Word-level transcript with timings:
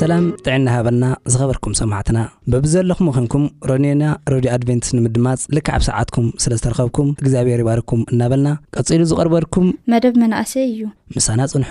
ሰላም 0.00 0.24
ብጥዕና 0.36 0.66
ሃበልና 0.74 1.06
ዝኸበርኩም 1.32 1.74
ሰማዕትና 1.80 2.18
ብብዘለኹም 2.52 3.06
ምኹንኩም 3.08 3.44
ሮኒና 3.70 4.02
ሮድዮ 4.32 4.50
ኣድቨንትስ 4.56 4.90
ንምድማፅ 4.96 5.42
ልክዓብ 5.58 5.82
ሰዓትኩም 5.88 6.26
ስለ 6.44 6.52
ዝተረኸብኩም 6.60 7.10
እግዚኣብሔር 7.22 7.62
ባርኩም 7.68 8.02
እናበልና 8.12 8.50
ቀፂሉ 8.78 9.02
ዝቐርበርኩም 9.12 9.68
መደብ 9.94 10.16
መናእሰይ 10.24 10.66
እዩ 10.72 10.82
ምሳና 11.18 11.40
ፅንሑ 11.54 11.70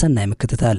ሰናይ 0.00 0.26
ምክትታል 0.32 0.78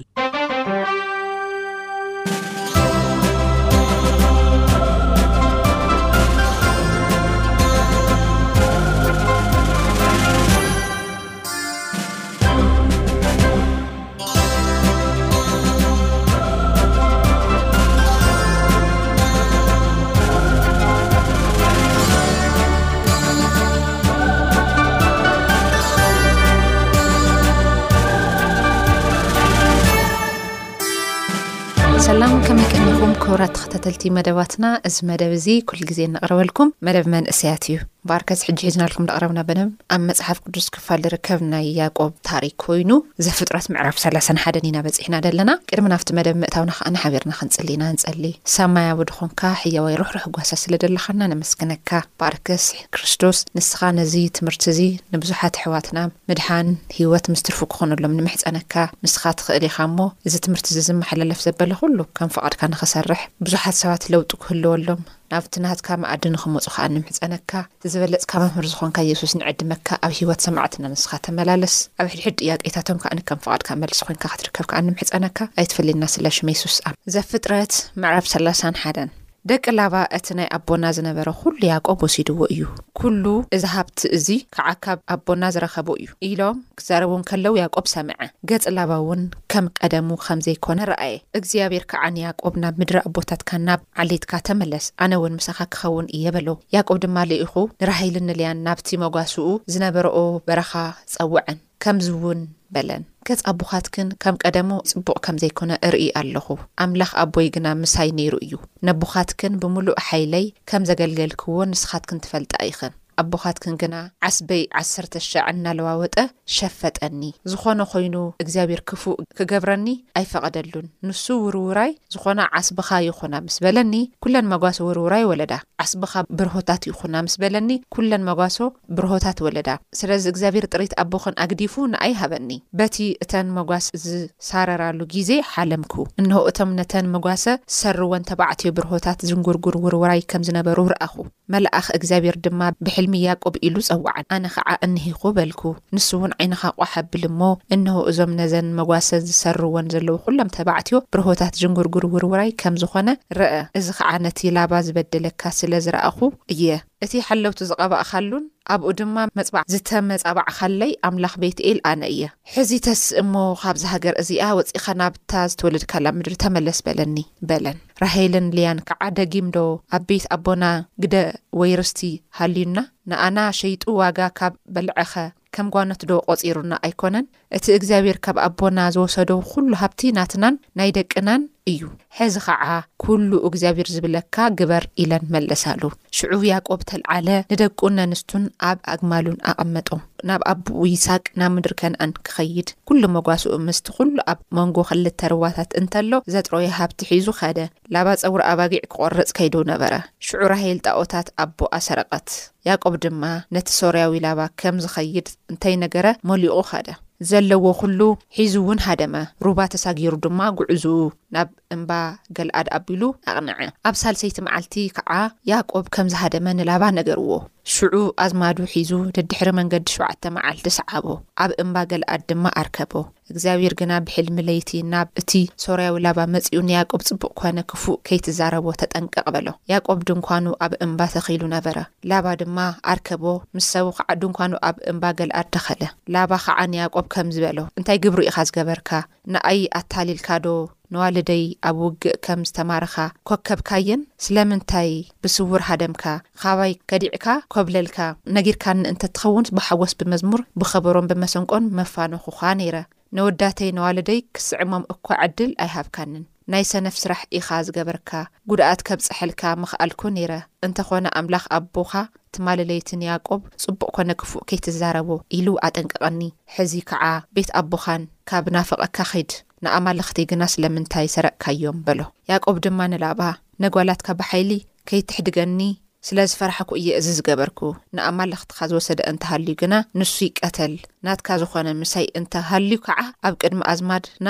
ላም 32.19 32.33
ከመይ 32.45 32.65
ቀሚኹም 32.75 33.11
ክብራት 33.21 33.53
ተኸተተልቲ 33.57 34.03
መደባትና 34.17 34.65
እዚ 34.87 34.97
መደብ 35.09 35.31
እዚ 35.37 35.45
ኩሉ 35.69 35.79
ግዜ 35.91 35.99
እነቕረበልኩም 36.07 36.73
መደብ 36.85 37.05
መንእሰያት 37.15 37.65
እዩ 37.71 37.77
ባርከስ 38.09 38.39
ሕጂ 38.45 38.59
ሒዝናልኩም 38.67 39.05
ደቕረብና 39.07 39.39
በደም 39.47 39.67
ኣብ 39.93 39.99
መፅሓፍ 40.07 40.37
ቅዱስ 40.45 40.67
ክፋል 40.75 41.01
ዝርከብ 41.05 41.39
ናይ 41.51 41.65
ያቆብ 41.79 42.11
ታሪክ 42.29 42.53
ኮይኑ 42.63 42.91
ዘፍጡራት 43.25 43.65
ምዕራፍ 43.73 43.97
31ን 44.03 44.65
ኢናበፂሕና 44.69 45.15
ደለና 45.25 45.51
ቅድሚ 45.69 45.87
ናብቲ 45.93 46.09
መደብ 46.19 46.37
ምእታውና 46.41 46.71
ከዓ 46.77 46.87
ንሓቢርና 46.95 47.33
ክንፅሊ 47.39 47.67
ኢና 47.77 47.83
ንፀሊ 47.95 48.23
ሰማያ 48.55 48.87
ወድኾንካ 49.01 49.41
ሕያዋይ 49.63 49.97
ሩሕርሕ 50.01 50.25
ጓሳት 50.37 50.61
ስለ 50.63 50.73
ደለኻና 50.83 51.21
ነመስክነካ 51.33 51.91
ባርከስ 52.23 52.65
ክርስቶስ 52.97 53.39
ንስኻ 53.59 53.81
ነዚ 53.99 54.15
ትምህርቲ 54.39 54.65
እዚ 54.73 54.81
ንብዙሓት 55.15 55.55
ኣሕዋትና 55.61 55.97
ምድሓን 56.31 56.69
ሂወት 56.97 57.27
ምስ 57.33 57.45
ትርፉ 57.49 57.61
ክኾነሎም 57.73 58.17
ንምሕፀነካ 58.21 58.73
ምስኻ 59.05 59.23
ትኽእል 59.41 59.67
ኢኻ 59.69 59.77
እሞ 59.91 59.99
እዚ 60.29 60.35
ትምህርቲ 60.47 60.67
እዚ 60.73 60.79
ዝመሓላለፍ 60.89 61.39
ዘበለክሉ 61.47 61.99
ከም 62.17 62.29
ፍቓድካ 62.35 62.61
ንኽሰርሕ 62.73 63.21
ብዙሓት 63.45 63.75
ሰባት 63.81 64.03
ለውጡ 64.13 64.29
ክህልወሎም 64.43 65.01
ናብትናትካ 65.31 65.87
መእዲ 66.03 66.23
ንኽመፁ 66.33 66.65
ከኣ 66.75 66.85
ንምሕፀነካ 66.95 67.51
ዝበለጥካ 67.91 68.33
መምህር 68.43 68.65
ዝኾንካ 68.71 68.97
የሱስ 69.09 69.33
ንዕድመካ 69.41 69.89
ኣብ 70.07 70.13
ሂወት 70.19 70.41
ሰማዕት 70.47 70.75
እናንስኻ 70.79 71.11
ተመላለስ 71.27 71.75
ኣብ 72.01 72.07
ሕድሕድ 72.15 72.37
ድያቄይታቶም 72.41 73.01
ካኣኒ 73.05 73.21
ከም 73.29 73.41
ፍቓድካ 73.45 73.69
መልሲ 73.83 74.01
ኮንካ 74.09 74.23
ክትርከብ 74.33 74.67
ካኣ 74.73 74.81
ንምሕፀነካ 74.89 75.37
ኣይትፈለየና 75.63 76.11
ስለሽመ 76.17 76.47
ሱስ 76.63 76.77
ም 76.91 76.95
እዘብ 77.09 77.25
ፍጥረት 77.33 77.75
ምዕፍ 78.03 78.27
301 78.35 79.03
ደቂ 79.49 79.65
ላባ 79.77 79.93
እቲ 80.15 80.27
ናይ 80.37 80.47
ኣቦና 80.55 80.85
ዝነበረ 80.95 81.29
ዅሉ 81.43 81.57
ያቆብ 81.69 82.01
ወሲድዎ 82.03 82.39
እዩ 82.53 82.65
ኩሉ 82.99 83.23
እዛ 83.55 83.63
ሃብቲ 83.75 83.99
እዙ 84.17 84.25
ከዓ 84.55 84.67
ካብ 84.85 84.99
ኣቦና 85.13 85.43
ዝረኸቡ 85.53 85.87
እዩ 86.01 86.05
ኢሎም 86.27 86.57
ክዛረቡ 86.79 87.11
እውን 87.13 87.23
ከለው 87.29 87.55
ያቆብ 87.61 87.85
ሰምዐ 87.93 88.19
ገጽ 88.51 88.65
ላባ 88.77 88.91
እውን 89.03 89.23
ከም 89.53 89.65
ቀደሙ 89.79 90.09
ከም 90.25 90.43
ዘይኮነ 90.47 90.79
ረአየ 90.91 91.15
እግዚኣብሔር 91.39 91.85
ከዓ 91.93 92.03
ንያቆብ 92.17 92.53
ናብ 92.65 92.75
ምድሪ 92.83 92.99
ኣቦታትካ 93.09 93.49
ናብ 93.67 93.81
ዓሌትካ 94.05 94.31
ተመለስ 94.51 94.87
ኣነ 95.07 95.13
ውን 95.25 95.35
ምሳኻ 95.39 95.59
ክኸውን 95.75 96.11
እየ 96.19 96.25
በለዉ 96.37 96.55
ያቆብ 96.77 96.99
ድማ 97.05 97.17
ልኢኹ 97.31 97.53
ንራሂል 97.81 98.17
እንልያን 98.23 98.63
ናብቲ 98.69 98.89
መጓስኡ 99.07 99.47
ዝነበርኦ 99.73 100.17
በረኻ 100.49 100.71
ጸውዐን 101.15 101.59
ከምዝውን 101.83 102.39
በለን 102.75 103.03
ገጽ 103.27 103.41
ኣቡኻትክን 103.51 104.09
ከም 104.23 104.35
ቀደሙ 104.43 104.69
ጽቡቕ 104.89 105.17
ከም 105.25 105.37
ዘይኮነ 105.43 105.71
ርኢ 105.93 106.05
ኣለኹ 106.21 106.47
ኣምላኽ 106.85 107.11
ኣቦይ 107.23 107.47
ግና 107.55 107.67
ምሳይ 107.83 108.09
ነይሩ 108.19 108.33
እዩ 108.45 108.53
ነቡኻትክን 108.89 109.57
ብምሉእ 109.63 109.99
ሓይለይ 110.07 110.47
ከም 110.71 110.85
ዘገልገልክዎ 110.91 111.57
ንስኻትክን 111.71 112.21
ትፈልጣ 112.25 112.53
ኢኸን 112.69 112.93
ኣቦኻትክን 113.21 113.75
ግና 113.81 113.95
ዓስበይ 114.27 114.61
1ሰሸዕ 114.81 115.41
እናለዋወጠ 115.51 116.15
ሸፈጠኒ 116.55 117.21
ዝኾነ 117.51 117.79
ኮይኑ 117.91 118.15
እግዚኣብሔር 118.43 118.81
ክፉእ 118.89 119.17
ክገብረኒ 119.37 119.87
ኣይፈቐደሉን 120.19 120.87
ንሱ 121.07 121.25
ውርውራይ 121.45 121.91
ዝኾነ 122.15 122.39
ዓስብኻ 122.59 122.89
ይኹና 123.07 123.33
ምስ 123.45 123.57
በለኒ 123.65 123.93
ኩለን 124.25 124.47
መጓሶ 124.53 124.79
ውርውራይ 124.89 125.25
ወለዳ 125.31 125.53
ዓስብኻ 125.85 126.13
ብርሆታት 126.39 126.83
ይኹና 126.91 127.15
ምስ 127.25 127.35
በለኒ 127.43 127.69
ኩለን 127.95 128.23
መጓሶ 128.29 128.57
ብርሆታት 128.97 129.37
ወለዳ 129.47 129.69
ስለዚ 130.01 130.23
እግዚኣብሔር 130.33 130.65
ጥሪት 130.73 130.93
ኣቦኸን 131.03 131.37
ኣግዲፉ 131.45 131.73
ንኣይሃበኒ 131.93 132.49
በቲ 132.79 132.97
እተን 133.25 133.47
መጓስ 133.59 133.85
ዝሳረራሉ 134.05 134.99
ግዜ 135.15 135.31
ሓለምኩ 135.51 135.95
እን 136.21 136.31
እቶም 136.51 136.71
ነተን 136.79 137.05
መጓሰ 137.15 137.43
ዝሰርወን 137.73 138.25
ተባዕትዮ 138.31 138.69
ብርሆታት 138.77 139.19
ዝንጉርጉር 139.29 139.75
ውርውራይ 139.85 140.21
ከም 140.31 140.43
ዝነበሩ 140.49 140.79
ርኣኹ 140.93 141.13
መልኣኽ 141.53 141.85
እግዚኣብሔር 141.99 142.35
ድማብ 142.45 142.75
ልምያቆብ 143.03 143.53
ኢሉ 143.67 143.75
ፀዋዓል 143.87 144.25
ኣነ 144.35 144.45
ከዓ 144.55 144.67
እኒሂኹ 144.85 145.21
በልኩ 145.37 145.61
ንሱ 145.95 146.07
እውን 146.17 146.33
ዓይንኻ 146.39 146.61
ቆሓኣብል 146.79 147.23
እሞ 147.29 147.41
እንሆ 147.75 147.95
እዞም 148.11 148.31
ነዘን 148.39 148.69
መጓሰ 148.79 149.09
ዝሰርዎን 149.27 149.89
ዘለዎ 149.95 150.17
ኩሎም 150.27 150.53
ተባዕትዮ 150.57 150.99
ብርሆታት 151.15 151.59
ጅንጉርጉር 151.63 152.05
ውርውራይ 152.15 152.51
ከም 152.63 152.77
ዝኾነ 152.83 153.09
ርአ 153.39 153.51
እዚ 153.81 153.87
ከዓ 153.99 154.09
ነቲ 154.25 154.39
ላባ 154.57 154.73
ዝበደለካ 154.87 155.41
ስለ 155.59 155.73
ዝረአኹ 155.87 156.19
እየ 156.55 156.65
እቲ 157.05 157.13
ሓለውቱ 157.27 157.59
ዝቐባእካሉን 157.71 158.43
ኣብኡ 158.73 158.89
ድማ 158.99 159.17
መፅባዕ 159.37 159.63
ዝተመጻባዕ 159.73 160.43
ኸለይ 160.57 160.91
ኣምላኽ 161.07 161.33
ቤት 161.43 161.59
ኤል 161.69 161.79
ኣነ 161.91 162.01
እየ 162.13 162.23
ሕዚ 162.53 162.71
ተስ 162.85 163.01
እሞ 163.21 163.33
ካብዝ 163.61 163.83
ሃገር 163.93 164.13
እዚኣ 164.21 164.43
ወፂእኻ 164.57 164.85
ናብታ 165.01 165.31
ዝተወልድ 165.51 165.83
ካላ 165.93 166.07
ምድሪ 166.17 166.35
ተመለስ 166.45 166.79
በለኒ 166.87 167.17
በለን 167.49 167.77
ራሄልን 168.03 168.47
ልያን 168.57 168.79
ከዓ 168.89 169.01
ደጊም 169.19 169.49
ዶ 169.57 169.65
ኣብ 169.97 170.03
ቤት 170.11 170.27
ኣቦና 170.35 170.63
ግደ 171.05 171.15
ወይርስቲ 171.61 172.01
ሃልዩና 172.39 172.77
ንኣና 173.11 173.37
ሸይጡ 173.59 173.83
ዋጋ 174.01 174.19
ካብ 174.39 174.55
በልዐኸ 174.75 175.13
ከም 175.55 175.69
ጓኖት 175.75 176.01
ዶ 176.09 176.13
ቖፂሩና 176.29 176.73
ኣይኮነን 176.87 177.25
እቲ 177.57 177.65
እግዚኣብሄር 177.77 178.17
ካብ 178.25 178.37
ኣቦና 178.47 178.79
ዘወሰደው 178.95 179.39
ኩሉ 179.51 179.69
ሃብቲ 179.81 180.01
ናትናን 180.17 180.55
ናይ 180.79 180.89
ደቅናን 180.97 181.41
እዩ 181.71 181.81
ሕዚ 182.17 182.35
ከዓ 182.45 182.63
ኩሉ 183.03 183.29
እግዚኣብሔር 183.47 183.87
ዝብለካ 183.95 184.35
ግበር 184.59 184.83
ኢለን 185.01 185.23
መለስሉ 185.33 185.81
ሽዑ 186.19 186.39
ያቆብ 186.51 186.81
ተልዓለ 186.91 187.27
ንደቁን 187.51 187.97
ኣንስቱን 188.03 188.43
ኣብ 188.69 188.79
ኣግማሉን 188.93 189.37
ኣቐመጦም 189.51 190.01
ናብ 190.29 190.41
ኣቦ 190.51 190.65
ይሳቅ 190.93 191.23
ናብ 191.41 191.51
ምድሪ 191.57 191.73
ከነኣን 191.81 192.13
ክኸይድ 192.29 192.69
ኩሉ 192.89 193.03
መጓስኡ 193.17 193.53
ምስቲ 193.67 193.87
ኩሉ 193.99 194.15
ኣብ 194.33 194.39
መንጎ 194.59 194.77
ክልተ 194.89 195.21
ርዋታት 195.35 195.71
እንተሎ 195.81 196.11
ዘጥሮየ 196.35 196.71
ሃብቲ 196.79 196.99
ሒዙ 197.11 197.27
ካደ 197.41 197.59
ላባ 197.95 198.07
ፀውሪ 198.23 198.41
ኣባጊዕ 198.53 198.83
ክቆርፅ 198.91 199.31
ከይደ 199.39 199.55
ነበረ 199.73 199.93
ሽዑ 200.29 200.41
ራሂይል 200.55 200.81
ጣኦታት 200.87 201.29
ኣቦ 201.45 201.59
ኣሰረቐት 201.79 202.29
ያቆብ 202.71 202.95
ድማ 203.05 203.23
ነቲ 203.57 203.67
ሶርያዊ 203.81 204.17
ላባ 204.27 204.41
ከም 204.61 204.75
ዝኸይድ 204.85 205.29
እንተይ 205.53 205.77
ነገረ 205.85 206.07
መሊቑ 206.31 206.57
ኸደ 206.73 206.89
ዘለዎ 207.29 207.65
ዅሉ 207.79 207.99
ሒዙ 208.37 208.53
እውን 208.63 208.79
ሃደመ 208.85 209.15
ሩባ 209.45 209.59
ተሳጊሩ 209.73 210.13
ድማ 210.23 210.39
ጕዕዝኡ 210.59 210.95
ናብ 211.35 211.49
እምባ 211.75 211.91
ገልኣድ 212.37 212.67
ኣቢሉ 212.77 213.01
ኣቕኒዐ 213.31 213.53
ኣብ 213.89 213.95
ሳልሰይቲ 214.01 214.37
መዓልቲ 214.47 214.73
ከዓ 214.95 215.11
ያቆብ 215.49 215.85
ከም 215.95 216.07
ዝሃደመ 216.13 216.45
ንላባ 216.57 216.83
ነገርዎ 216.97 217.29
ሽዑ 217.73 217.93
ኣዝማዱ 218.23 218.57
ሒዙ 218.71 218.91
ድድሕሪ 219.15 219.49
መንገዲ 219.59 219.85
7ዕተ 219.93 220.23
መዓልቲ 220.37 220.65
ሰዓቦ 220.79 221.05
ኣብ 221.43 221.51
እምባ 221.63 221.75
ገልኣድ 221.91 222.21
ድማ 222.31 222.45
ኣርከቦ 222.61 222.93
እግዚኣብሔር 223.33 223.73
ግና 223.81 223.91
ብሒል 224.09 224.27
ሚለይቲ 224.39 224.69
ናብ 224.93 225.07
እቲ 225.21 225.31
ሶርያዊ 225.65 225.95
ላባ 226.05 226.19
መፅኡ 226.33 226.59
ንያቆብ 226.69 227.01
ፅቡቅ 227.09 227.31
ኮነ 227.43 227.57
ክፉእ 227.73 227.97
ከይትዛረቦ 228.09 228.65
ተጠንቀቕ 228.81 229.27
በሎ 229.37 229.47
ያቆብ 229.73 230.01
ድንኳኑ 230.09 230.45
ኣብ 230.67 230.75
እንባ 230.87 230.99
ተኺሉ 231.15 231.41
ነበረ 231.55 231.77
ላባ 232.13 232.25
ድማ 232.43 232.57
ኣርከቦ 232.95 233.23
ምስ 233.57 233.67
ሰቡ 233.77 233.87
ከዓ 233.99 234.09
ድንኳኑ 234.23 234.53
ኣብ 234.71 234.77
እንባ 234.93 235.03
ገልኣድ 235.21 235.49
ተኸለ 235.57 235.83
ላባ 236.17 236.31
ከዓ 236.47 236.57
ንያቆብ 236.75 237.07
ከም 237.15 237.29
ዝበሎ 237.37 237.59
እንታይ 237.79 237.99
ግብሪ 238.05 238.21
ኢካ 238.31 238.37
ዝገበርካ 238.49 238.89
ንኣይ 239.35 239.61
ኣታሊልካዶ 239.81 240.47
ነዋልደይ 240.93 241.43
ኣብ 241.67 241.77
ውግእ 241.83 242.17
ከም 242.25 242.39
ዝተማርኻ 242.47 242.95
ኰከብካየን 243.33 244.01
ስለምንታይ 244.23 244.89
ብስውር 245.23 245.61
ሃደምካ 245.69 246.03
ካባይ 246.41 246.71
ከዲዕካ 246.89 247.27
ከብለልካ 247.53 247.97
ነጊርካኒ 248.37 248.79
እንተትኸውን 248.91 249.45
ብሓጐስ 249.57 249.93
ብመዝሙር 249.99 250.41
ብኸበሮም 250.61 251.07
ብመሰንቆን 251.11 251.69
መፋኖኹኻ 251.77 252.39
ነይረ 252.61 252.77
ነወዳተይ 253.17 253.69
ነዋልደይ 253.77 254.19
ክስዕሞም 254.37 254.83
እኳ 254.93 255.07
ዕድል 255.25 255.53
ኣይሃብካንን 255.65 256.25
ናይ 256.53 256.63
ሰነፍ 256.71 256.95
ስራሕ 257.03 257.21
ኢኻ 257.39 257.47
ዝገበርካ 257.67 258.11
ጉድኣት 258.51 258.81
ከብ 258.89 258.99
ፀሕልካ 259.07 259.41
ምኽኣልኩ 259.61 260.01
ነይረ 260.15 260.31
እንተኾነ 260.67 261.05
ኣምላኽ 261.19 261.43
ኣቦኻ 261.57 261.91
ትማል 262.35 262.59
ለይትንያቆብ 262.71 263.41
ጽቡቕ 263.63 263.89
ኮነ 263.97 264.11
ክፉእ 264.23 264.43
ከይትዛረቦ 264.49 265.09
ኢሉ 265.37 265.47
ኣጠንቀቐኒ 265.67 266.21
ሕዚ 266.57 266.73
ከዓ 266.91 267.03
ቤት 267.37 267.51
ኣቦኻን 267.61 268.03
ካብ 268.31 268.45
ናፍቐካ 268.57 268.97
ኸድ 269.13 269.31
ንኣማለኽቲ 269.65 270.19
ግና 270.31 270.43
ስለምንታይ 270.53 271.07
ሰረእካዮም 271.15 271.79
በሎ 271.87 271.99
ያቆብ 272.31 272.55
ድማ 272.65 272.79
ንላባ 272.91 273.21
ነጓላትካ 273.63 274.07
ብሓይሊ 274.19 274.51
ከይትሕድገኒ 274.89 275.59
ስለ 276.07 276.19
ዝፈራሐኩ 276.31 276.69
እየ 276.79 276.87
እዚ 276.99 277.07
ዝገበርኩ 277.17 277.59
ንኣማለኽትካ 277.97 278.59
ዝወሰደ 278.71 279.01
እንተሃልዩ 279.11 279.53
ግና 279.61 279.73
ንሱ 279.99 280.13
ይቀተል 280.27 280.73
ናትካ 281.07 281.27
ዝኾነ 281.41 281.67
ምሳይ 281.81 282.05
እንተሃልዩ 282.19 282.77
ከዓ 282.87 282.97
ኣብ 283.27 283.35
ቅድሚ 283.41 283.61
ኣዝማድና 283.73 284.27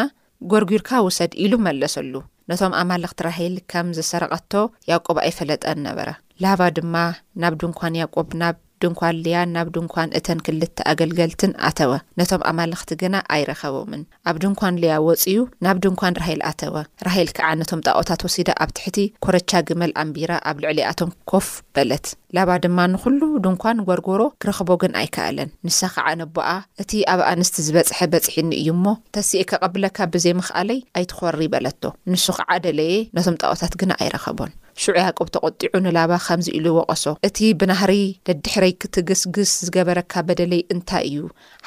ጐርጉርካ 0.53 0.91
ውሰድ 1.07 1.31
ኢሉ 1.43 1.53
መለሰሉ 1.67 2.13
ነቶም 2.51 2.75
ኣማለኽቲ 2.81 3.19
ራሂል 3.29 3.55
ከም 3.71 3.87
ዝሰረቐቶ 3.99 4.51
ያቆብ 4.91 5.17
ኣይፈለጠን 5.25 5.79
ነበረ 5.87 6.09
ላባ 6.45 6.61
ድማ 6.79 6.95
ናብ 7.43 7.55
ድንኳን 7.61 7.99
ያቆብ 8.01 8.29
ናብ 8.41 8.55
ድንኳን 8.83 9.15
ልያን 9.25 9.49
ናብ 9.55 9.67
ድንኳን 9.75 10.13
እተን 10.17 10.39
ክልተ 10.45 10.77
ኣገልገልትን 10.91 11.51
ኣተወ 11.67 11.91
ነቶም 12.19 12.41
ኣማለኽቲ 12.49 12.89
ግና 13.01 13.15
ኣይረኸቦምን 13.35 14.01
ኣብ 14.29 14.35
ድንኳን 14.43 14.77
ልያ 14.83 14.93
ወፂዩ 15.07 15.39
ናብ 15.65 15.77
ድንኳን 15.83 16.17
ራሂል 16.21 16.41
ኣተወ 16.49 16.75
ራሂል 17.07 17.29
ከዓ 17.37 17.49
ነቶም 17.61 17.81
ጣዖታት 17.87 18.21
ወሲዳ 18.27 18.49
ኣብ 18.65 18.69
ትሕቲ 18.77 18.97
ኮረቻ 19.25 19.51
ግመል 19.67 19.93
ኣንቢራ 20.03 20.31
ኣብ 20.51 20.57
ልዕሊ 20.63 20.79
ኣቶም 20.91 21.11
ኮፍ 21.31 21.47
በለት 21.77 22.07
ላባ 22.35 22.49
ድማ 22.63 22.79
ንኹሉ 22.93 23.21
ድንኳን 23.45 23.77
ጎርጎሮ 23.87 24.21
ክረኽቦ 24.41 24.69
ግን 24.83 24.93
ኣይከኣለን 25.01 25.49
ንሳ 25.67 25.79
ከዓ 25.95 26.07
ነቦኣ 26.21 26.49
እቲ 26.83 26.91
ኣብ 27.13 27.21
ኣንስቲ 27.31 27.55
ዝበጽሐ 27.67 27.99
በጽሒኒ 28.13 28.51
እዩ 28.61 28.69
እሞ 28.77 28.85
ተሲእ 29.17 29.45
ከቐብለካ 29.51 29.97
ብዘይምኽኣለይ 30.15 30.79
ኣይትኮሪ 30.99 31.41
በለቶ 31.55 31.83
ንሱ 32.13 32.27
ከዓ 32.39 32.49
ደለየ 32.67 32.95
ነቶም 33.17 33.37
ጣዖታት 33.45 33.75
ግና 33.83 33.91
ኣይረኸቦን 34.03 34.51
ሽዑ 34.83 34.93
ያቆብ 35.07 35.27
ተቖጢዑ 35.35 35.71
ንላባ 35.85 36.11
ከምዚ 36.25 36.47
ኢሉ 36.57 36.65
ዎቐሶ 36.79 37.05
እቲ 37.27 37.37
ብናህሪ 37.59 37.93
ንድሕረይ 38.29 38.73
ክትግስግስ 38.81 39.51
ዝገበረካ 39.67 40.13
በደለይ 40.27 40.63
እንታይ 40.73 41.05
እዩ 41.09 41.17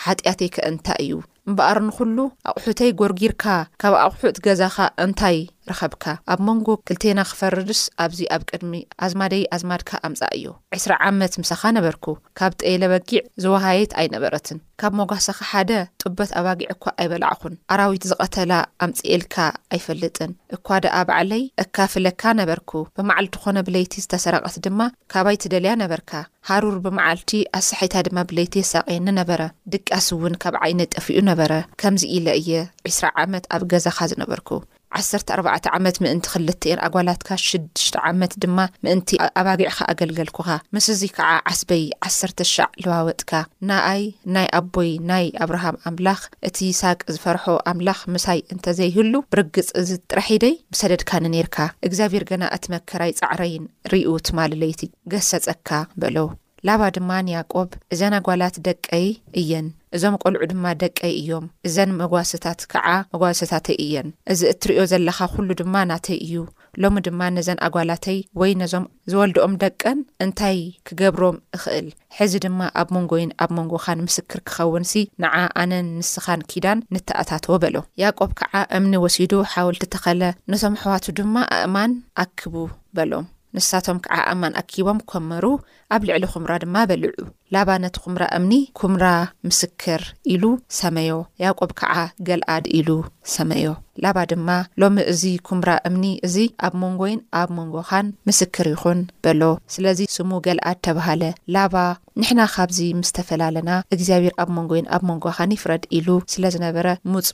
ሓጢኣተይ 0.04 0.50
ከ 0.54 0.56
እንታይ 0.70 0.98
እዩ 1.04 1.12
እምበኣር 1.48 1.78
ንኹሉ 1.88 2.16
ኣቑሑተይ 2.50 2.92
ጎርጊርካ 3.00 3.44
ካብ 3.80 3.94
ኣቑሑት 4.04 4.38
ገዛኻ 4.46 4.76
እንታይ 5.04 5.38
ረኸብካ 5.70 6.04
ኣብ 6.32 6.40
መንጎ 6.46 6.66
ክልቴና 6.88 7.20
ክፈርድስ 7.30 7.80
ኣብዚ 8.04 8.20
ኣብ 8.34 8.42
ቅድሚ 8.50 8.72
ኣዝማደዪ 9.04 9.42
ኣዝማድካ 9.56 9.90
ኣምጻ 10.08 10.20
እዩ 10.36 10.44
2ስራ 10.76 10.92
ዓመት 11.08 11.34
ምሳኻ 11.42 11.62
ነበርኩ 11.78 12.06
ካብ 12.38 12.52
ጤለ 12.60 12.82
በጊዕ 12.92 13.20
ዝወሃየት 13.44 13.92
ኣይነበረትን 14.02 14.58
ካብ 14.82 14.92
መጓሰኻ 15.00 15.38
ሓደ 15.50 15.72
ጡበት 16.02 16.30
ኣባጊዕ 16.38 16.68
እኳ 16.74 16.84
ኣይበላዕኹን 17.00 17.54
ኣራዊት 17.74 18.06
ዝቐተላ 18.10 18.52
ኣምፂኤልካ 18.86 19.36
ኣይፈልጥን 19.74 20.32
እኳ 20.56 20.66
ደኣ 20.86 20.94
ባዕለይ 21.10 21.42
እካፍለካ 21.64 22.22
ነበርኩ 22.40 22.70
ብመዓልቲ 22.98 23.36
ኾነ 23.44 23.56
ብለይቲ 23.68 23.94
ዝተሰረቐት 24.06 24.58
ድማ 24.66 24.80
ካባይቲ 25.14 25.42
ደልያ 25.54 25.72
ነበርካ 25.84 26.12
ሃሩር 26.50 26.76
ብመዓልቲ 26.86 27.32
ኣስሓይታ 27.60 27.94
ድማ 28.06 28.18
ብለይቲ 28.30 28.54
የሳቐየኒ 28.62 29.06
ነበረ 29.20 29.42
ድቃስ 29.74 30.08
እውን 30.16 30.36
ካብ 30.44 30.56
ዓይነት 30.66 30.90
ጠፍኡ 30.98 31.18
ነበረ 31.32 31.52
ከምዚ 31.82 32.04
ኢለ 32.16 32.28
እየ 32.42 32.50
2ስራ 32.92 33.06
ዓመት 33.24 33.46
ኣብ 33.56 33.62
ገዛኻ 33.74 33.98
ዝነበርኩ 34.12 34.50
1ሰተ4ባዕ 35.00 35.58
ዓመት 35.76 35.96
ምእንቲ 36.04 36.26
2ልን 36.34 36.78
ኣጓላትካ 36.86 37.28
6ድሽተ 37.44 37.94
ዓመት 38.10 38.32
ድማ 38.42 38.58
ምእንቲ 38.84 39.08
ኣባጊዕኻ 39.40 39.78
ኣገልገልኩኻ 39.92 40.48
ምስ 40.74 40.86
እዙ 40.94 41.00
ከዓ 41.16 41.30
ዓስበይ 41.50 41.82
1ሰተ 42.10 42.38
ሻዕ 42.52 42.68
ልዋወጥካ 42.84 43.32
ናኣይ 43.70 44.04
ናይ 44.36 44.46
ኣቦይ 44.58 44.90
ናይ 45.10 45.26
ኣብርሃም 45.46 45.80
ኣምላኽ 45.90 46.20
እቲ 46.50 46.58
ይስቅ 46.70 46.98
ዝፈርሖ 47.14 47.44
ኣምላኽ 47.72 48.00
ምሳይ 48.16 48.40
እንተዘይህሉ 48.56 49.14
ብርግጽ 49.34 49.68
እዚ 49.82 49.90
ጥራሒደይ 50.12 50.54
ሰደድካኒ 50.82 51.24
ኔርካ 51.36 51.56
እግዚኣብሔር 51.88 52.26
ገና 52.30 52.42
እቲ 52.58 52.64
መከራይ 52.76 53.14
ፃዕረይን 53.22 53.66
ርእዩ 53.94 54.08
ትማል 54.28 54.54
ለይቲ 54.62 54.82
ገሰፀካ 55.14 55.68
በእሎ 56.02 56.18
ላባ 56.68 56.82
ድማ 56.96 57.10
ንያቆብ 57.24 57.70
እዘን 57.94 58.14
ኣጓላት 58.18 58.54
ደቀይ 58.68 59.06
እየን 59.40 59.66
እዞም 59.96 60.14
ቈልዑ 60.22 60.38
ድማ 60.50 60.64
ደቀይ 60.82 61.12
እዮም 61.18 61.44
እዘን 61.66 61.90
መጓሰታት 61.98 62.60
ከዓ 62.72 62.86
መጓሶታተይ 63.12 63.76
እየን 63.84 64.08
እዚ 64.32 64.40
እትርእዮ 64.52 64.82
ዘለኻ 64.92 65.18
ዅሉ 65.34 65.48
ድማ 65.60 65.74
ናተይ 65.90 66.18
እዩ 66.24 66.34
ሎሚ 66.82 66.96
ድማ 67.06 67.20
ነዘን 67.36 67.58
ኣጓላተይ 67.66 68.18
ወይ 68.40 68.52
ነዞም 68.62 68.84
ዝወልድኦም 69.10 69.54
ደቀን 69.64 69.98
እንታይ 70.24 70.58
ክገብሮም 70.88 71.36
እኽእል 71.58 71.88
ሕዚ 72.18 72.32
ድማ 72.46 72.60
ኣብ 72.80 72.88
መንጎይን 72.96 73.30
ኣብ 73.44 73.50
መንጎኻንምስክር 73.58 74.40
ክኸውንሲ 74.50 74.94
ንዓ 75.24 75.34
ኣነን 75.62 75.86
ንስኻን 76.00 76.42
ኪዳን 76.52 76.82
ንተኣታተወ 76.96 77.58
በሎ 77.64 77.76
ያቆብ 78.04 78.32
ከዓ 78.40 78.54
እምኒ 78.78 78.94
ወሲዱ 79.04 79.32
ሓወልቲ 79.52 79.86
ተኸለ 79.96 80.22
ነቶም 80.52 80.76
ኣሕዋቱ 80.80 81.06
ድማ 81.20 81.36
ኣእማን 81.58 81.94
ኣክቡ 82.24 82.54
በሎም 82.98 83.28
ንሳቶም 83.56 83.98
ከዓ 84.04 84.16
ኣእማን 84.30 84.56
ኣኪቦም 84.60 84.98
ከመሩ 85.10 85.44
ኣብ 85.94 86.02
ልዕሊ 86.08 86.22
ኹምራ 86.32 86.52
ድማ 86.62 86.76
በልዑ 86.90 87.10
ላባ 87.54 87.70
ነቲ 87.82 87.96
ኩምራ 88.04 88.24
እምኒ 88.36 88.52
ኩምራ 88.78 89.06
ምስክር 89.48 90.02
ኢሉ 90.32 90.44
ሰመዮ 90.78 91.10
ያ 91.42 91.50
ቆብ 91.60 91.70
ከዓ 91.80 91.94
ገልኣድ 92.28 92.64
ኢሉ 92.78 92.88
ሰመዮ 93.34 93.66
ላባ 94.04 94.16
ድማ 94.30 94.48
ሎሚ 94.82 94.96
እዚ 95.12 95.22
ኩምራ 95.48 95.68
እምኒ 95.88 96.06
እዚ 96.28 96.36
ኣብ 96.68 96.74
መንጎይን 96.84 97.20
ኣብ 97.40 97.50
መንጎኻን 97.58 98.08
ምስክር 98.30 98.68
ይኹን 98.72 99.00
በሎ 99.26 99.42
ስለዚ 99.74 100.00
ስሙ 100.16 100.30
ገልኣድ 100.46 100.80
ተባሃለ 100.88 101.22
ላባ 101.56 101.76
ንሕና 102.20 102.40
ካብዚ 102.54 102.80
ምስ 103.02 103.12
ተፈላለና 103.18 103.70
እግዚኣብሔር 103.94 104.34
ኣብ 104.42 104.50
መንጎይን 104.56 104.90
ኣብ 104.96 105.04
መንጎኻን 105.12 105.54
ይፍረድ 105.56 105.84
ኢሉ 105.98 106.08
ስለ 106.34 106.44
ዝነበረ 106.56 106.88
ሙፃ 107.12 107.32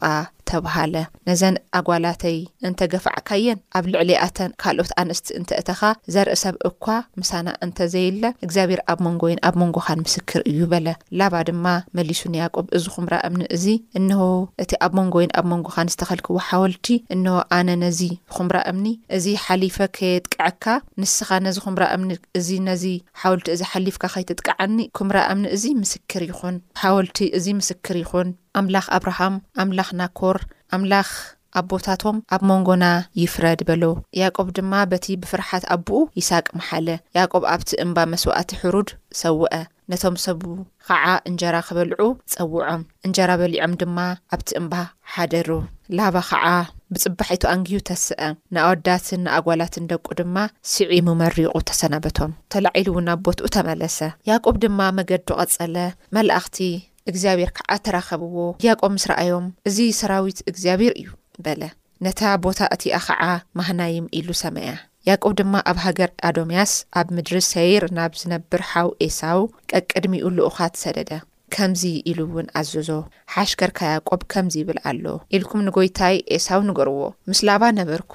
ተብሃለ 0.50 0.94
ነዘን 1.26 1.56
ኣጓላተይ 1.78 2.36
እንተገፋዕካየን 2.68 3.58
ኣብ 3.78 3.84
ልዕሊኣተን 3.92 4.54
ካልኦት 4.62 4.90
ኣንስቲ 5.02 5.26
እንተእተኻ 5.40 5.80
ዘርእ 6.14 6.38
ሰብ 6.42 6.56
እኳ 6.70 6.86
ምሳና 7.20 7.48
እንተዘይለ 7.66 8.22
እግዚኣብሔር 8.46 8.80
ኣብ 8.92 8.98
መንጎ 9.08 9.22
ይን 9.32 9.40
ኣብ 9.48 9.54
መንጎካ 9.62 9.88
ምስብ 10.02 10.09
ርእዩ 10.18 10.58
በለ 10.72 10.88
ላባ 11.18 11.34
ድማ 11.48 11.66
መሊሱንያቆብ 11.96 12.66
እዚ 12.76 12.84
ኹምራ 12.96 13.14
እምኒ 13.28 13.42
እዚ 13.56 13.66
እን 13.98 14.08
እቲ 14.62 14.70
ኣብ 14.84 14.92
መንጎ 14.98 15.14
ወይ 15.20 15.26
ኣብ 15.40 15.46
መንጎካንዝተኸልክዎ 15.52 16.36
ሓወልቲ 16.48 16.86
እንሆ 17.14 17.34
ኣነ 17.58 17.68
ነዚ 17.84 18.00
ኹምራ 18.36 18.56
እምኒ 18.72 18.88
እዚ 19.16 19.26
ሓሊፈ 19.44 19.76
ከየጥቅዐካ 19.96 20.64
ንስኻ 21.02 21.28
ነዚ 21.46 21.56
ኹምራ 21.66 21.82
እምኒ 21.96 22.10
እዚ 22.40 22.48
ነዚ 22.68 22.84
ሓወልቲ 23.22 23.48
እዚ 23.56 23.62
ሓሊፍካ 23.72 24.04
ከይትጥቃዓኒ 24.14 24.78
ኩምራ 25.00 25.16
እምኒ 25.32 25.44
እዚ 25.58 25.64
ምስክር 25.82 26.24
ይኹን 26.30 26.56
ሓወልቲ 26.84 27.18
እዚ 27.40 27.46
ምስክር 27.60 27.98
ይኹን 28.04 28.30
ኣምላኽ 28.60 28.86
ኣብርሃም 28.98 29.36
ኣምላኽ 29.62 29.90
ናኮር 30.02 30.38
ኣምላኽ 30.76 31.10
ኣቦታቶም 31.58 32.16
ኣብ 32.34 32.42
መንጎና 32.48 32.84
ይፍረድ 33.20 33.60
በሎ 33.68 33.84
ያቆብ 34.18 34.48
ድማ 34.56 34.72
በቲ 34.90 35.06
ብፍርሓት 35.22 35.64
ኣብኡ 35.74 35.98
ይሳቅ 36.18 36.44
መሓለ 36.58 36.88
ያቆብ 37.18 37.44
ኣብቲ 37.52 37.70
እምባ 37.84 37.96
መስዋእቲ 38.12 38.50
ሕሩድ 38.60 38.90
ሰውአ 39.22 39.54
ነቶም 39.90 40.16
ሰቡ 40.24 40.42
ኸዓ 40.88 41.06
እንጀራ 41.28 41.56
ክበልዑ 41.68 42.00
ጸውዖም 42.32 42.82
እንጀራ 43.06 43.30
በሊዖም 43.40 43.72
ድማ 43.80 43.98
ኣብቲ 44.34 44.48
እምባ 44.60 44.74
ሓደሩ 45.12 45.48
ላባ 45.98 46.16
ኸዓ 46.28 46.44
ብጽባሒይቱ 46.94 47.42
ኣንግዩ 47.52 47.78
ተስአ 47.88 48.20
ንኣወዳትን 48.54 49.20
ንኣጓላትን 49.26 49.88
ደቁ 49.92 50.06
ድማ 50.20 50.36
ስዑ 50.72 50.90
ምመሪቑ 51.08 51.54
ተሰናበቶም 51.70 52.32
ተላዒሉ 52.54 52.88
እውናብ 52.94 53.20
ቦትኡ 53.28 53.48
ተመለሰ 53.56 53.98
ያቆብ 54.30 54.58
ድማ 54.64 54.80
መገዱ 54.98 55.28
ቐጸለ 55.40 55.76
መላእኽቲ 56.18 56.58
እግዚኣብሔር 57.12 57.52
ከዓ 57.58 57.70
ተራኸብዎ 57.88 58.36
ያቆ 58.66 58.82
ምስ 58.96 59.06
ረኣዮም 59.12 59.48
እዚ 59.70 59.78
ሰራዊት 60.02 60.40
እግዚኣብሔር 60.52 60.94
እዩ 61.00 61.08
በለ 61.46 61.62
ነታ 62.06 62.20
ቦታ 62.46 62.60
እቲኣ 62.76 62.96
ኸዓ 63.08 63.22
ማህናይም 63.60 64.06
ኢሉ 64.20 64.28
ሰመያ 64.42 64.68
ያዕቆብ 65.08 65.32
ድማ 65.40 65.54
ኣብ 65.70 65.78
ሃገር 65.84 66.10
ኣዶምያስ 66.28 66.72
ኣብ 67.00 67.06
ምድሪ 67.16 67.36
ሰይር 67.52 67.84
ናብ 67.98 68.12
ዝነብር 68.20 68.62
ሓው 68.70 68.88
ኤሳው 69.06 69.38
ቀቅድሚኡ 69.70 70.24
ልኡኻት 70.38 70.74
ሰደደ 70.82 71.12
ከምዚ 71.54 71.82
ኢሉ 72.10 72.18
እውን 72.30 72.48
ኣዘዞ 72.60 72.88
ሓሽከርካ 73.34 73.78
ያዕቆብ 73.92 74.20
ከምዚ 74.32 74.54
ይብል 74.62 74.80
ኣሎ 74.90 75.04
ኢልኩም 75.36 75.64
ንጐይታይ 75.68 76.16
ኤሳው 76.36 76.60
ንገርዎ 76.68 77.00
ምስ 77.30 77.40
ላባ 77.48 77.62
ነበርኩ 77.80 78.14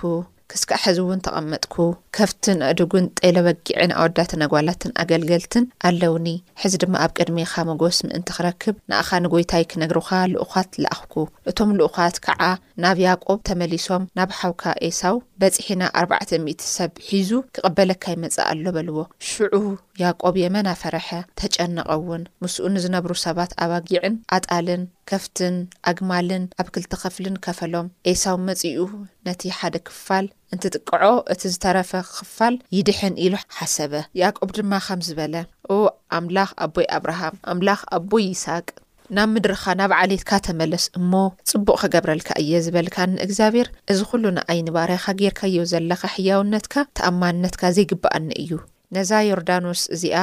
ክስካ 0.52 0.72
ሕዚ 0.84 0.98
እውን 1.04 1.20
ተቐመጥኩ 1.26 1.76
ከፍቲ 2.16 2.44
ንዕዱጉን 2.62 3.06
ጠይለ 3.20 3.38
በጊዕን 3.46 3.92
ኣወዳተ 4.02 4.32
ኣጓላትን 4.46 4.92
ኣገልገልትን 5.02 5.64
ኣለውኒ 5.90 6.28
ሕዚ 6.62 6.74
ድማ 6.84 6.94
ኣብ 7.04 7.12
ቅድሜኻ 7.18 7.54
መጎስ 7.70 7.98
ምእንቲ 8.08 8.30
ክረክብ 8.38 8.76
ንኣኻ 8.92 9.10
ንጐይታይ 9.26 9.64
ክነግርኻ 9.72 10.10
ልኡኻት 10.34 10.70
ለኣኽኩ 10.84 11.16
እቶም 11.52 11.72
ልኡኻት 11.80 12.18
ከዓ 12.28 12.42
ናብ 12.84 13.00
ያቆብ 13.06 13.40
ተመሊሶም 13.50 14.06
ናብ 14.20 14.32
ሓውካ 14.40 14.64
ኤሳው 14.90 15.18
በፂሒና 15.42 15.82
4ርባዕተ00ት 16.02 16.62
ሰብ 16.78 16.92
ሒዙ 17.10 17.32
ክቕበለካ 17.56 18.04
ይመጻእ 18.16 18.48
ኣሎ 18.52 18.66
በልዎ 18.76 18.98
ሽዑ 19.32 19.54
ያቆብ 20.02 20.36
የመና 20.42 20.70
ፈረሐ 20.82 21.10
ተጨነቐውን 21.40 22.24
ምስኡ 22.44 22.66
ንዝነብሩ 22.76 23.14
ሰባት 23.26 23.52
ኣባጊዕን 23.64 24.16
ኣጣልን 24.38 24.82
ከፍትን 25.10 25.56
ኣግማልን 25.92 26.44
ኣብ 26.62 26.68
ክልቲ 26.76 26.94
ኸፍልን 27.04 27.36
ከፈሎም 27.46 27.88
ኤሳው 28.12 28.38
መጺኡ 28.48 28.86
ነቲ 29.28 29.42
ሓደ 29.60 29.76
ክፋል 29.90 30.26
እንትጥቅዖ 30.54 31.12
እቲ 31.34 31.44
ዝተረፈ 31.54 31.92
ክፋል 32.18 32.56
ይድሕን 32.78 33.16
ኢሉ 33.26 33.36
ሓሰበ 33.60 33.94
ያዕቆብ 34.24 34.50
ድማ 34.58 34.74
ከም 34.88 35.02
ዝበለ 35.10 35.36
ኦ 35.76 35.78
ኣምላኽ 36.18 36.52
ኣቦይ 36.66 36.88
ኣብርሃም 36.98 37.38
ኣምላኽ 37.54 37.82
ኣቦይ 37.98 38.26
ይስሃቅ 38.34 38.68
ናብ 39.16 39.28
ምድሪኻ 39.34 39.64
ናብ 39.80 39.92
ዓሌትካ 40.02 40.32
ተመለስ 40.46 40.86
እሞ 41.00 41.12
ጽቡቕ 41.50 41.76
ከገብረልካ 41.82 42.30
እየ 42.44 42.54
ዝበልካ 42.66 42.98
ንእግዚኣብሔር 43.14 43.68
እዚ 43.94 44.00
ኩሉ 44.12 44.24
ንኣይኒባርያ 44.38 45.00
ካ 45.06 45.10
ጌርካዮ 45.22 45.58
ዘለካ 45.74 46.02
ሕያውነትካ 46.16 46.76
ተኣማንነትካ 47.00 47.64
ዘይግብኣኒ 47.78 48.28
እዩ 48.44 48.52
ነዛ 48.96 49.12
ዮርዳኖስ 49.30 49.82
እዚኣ 49.96 50.18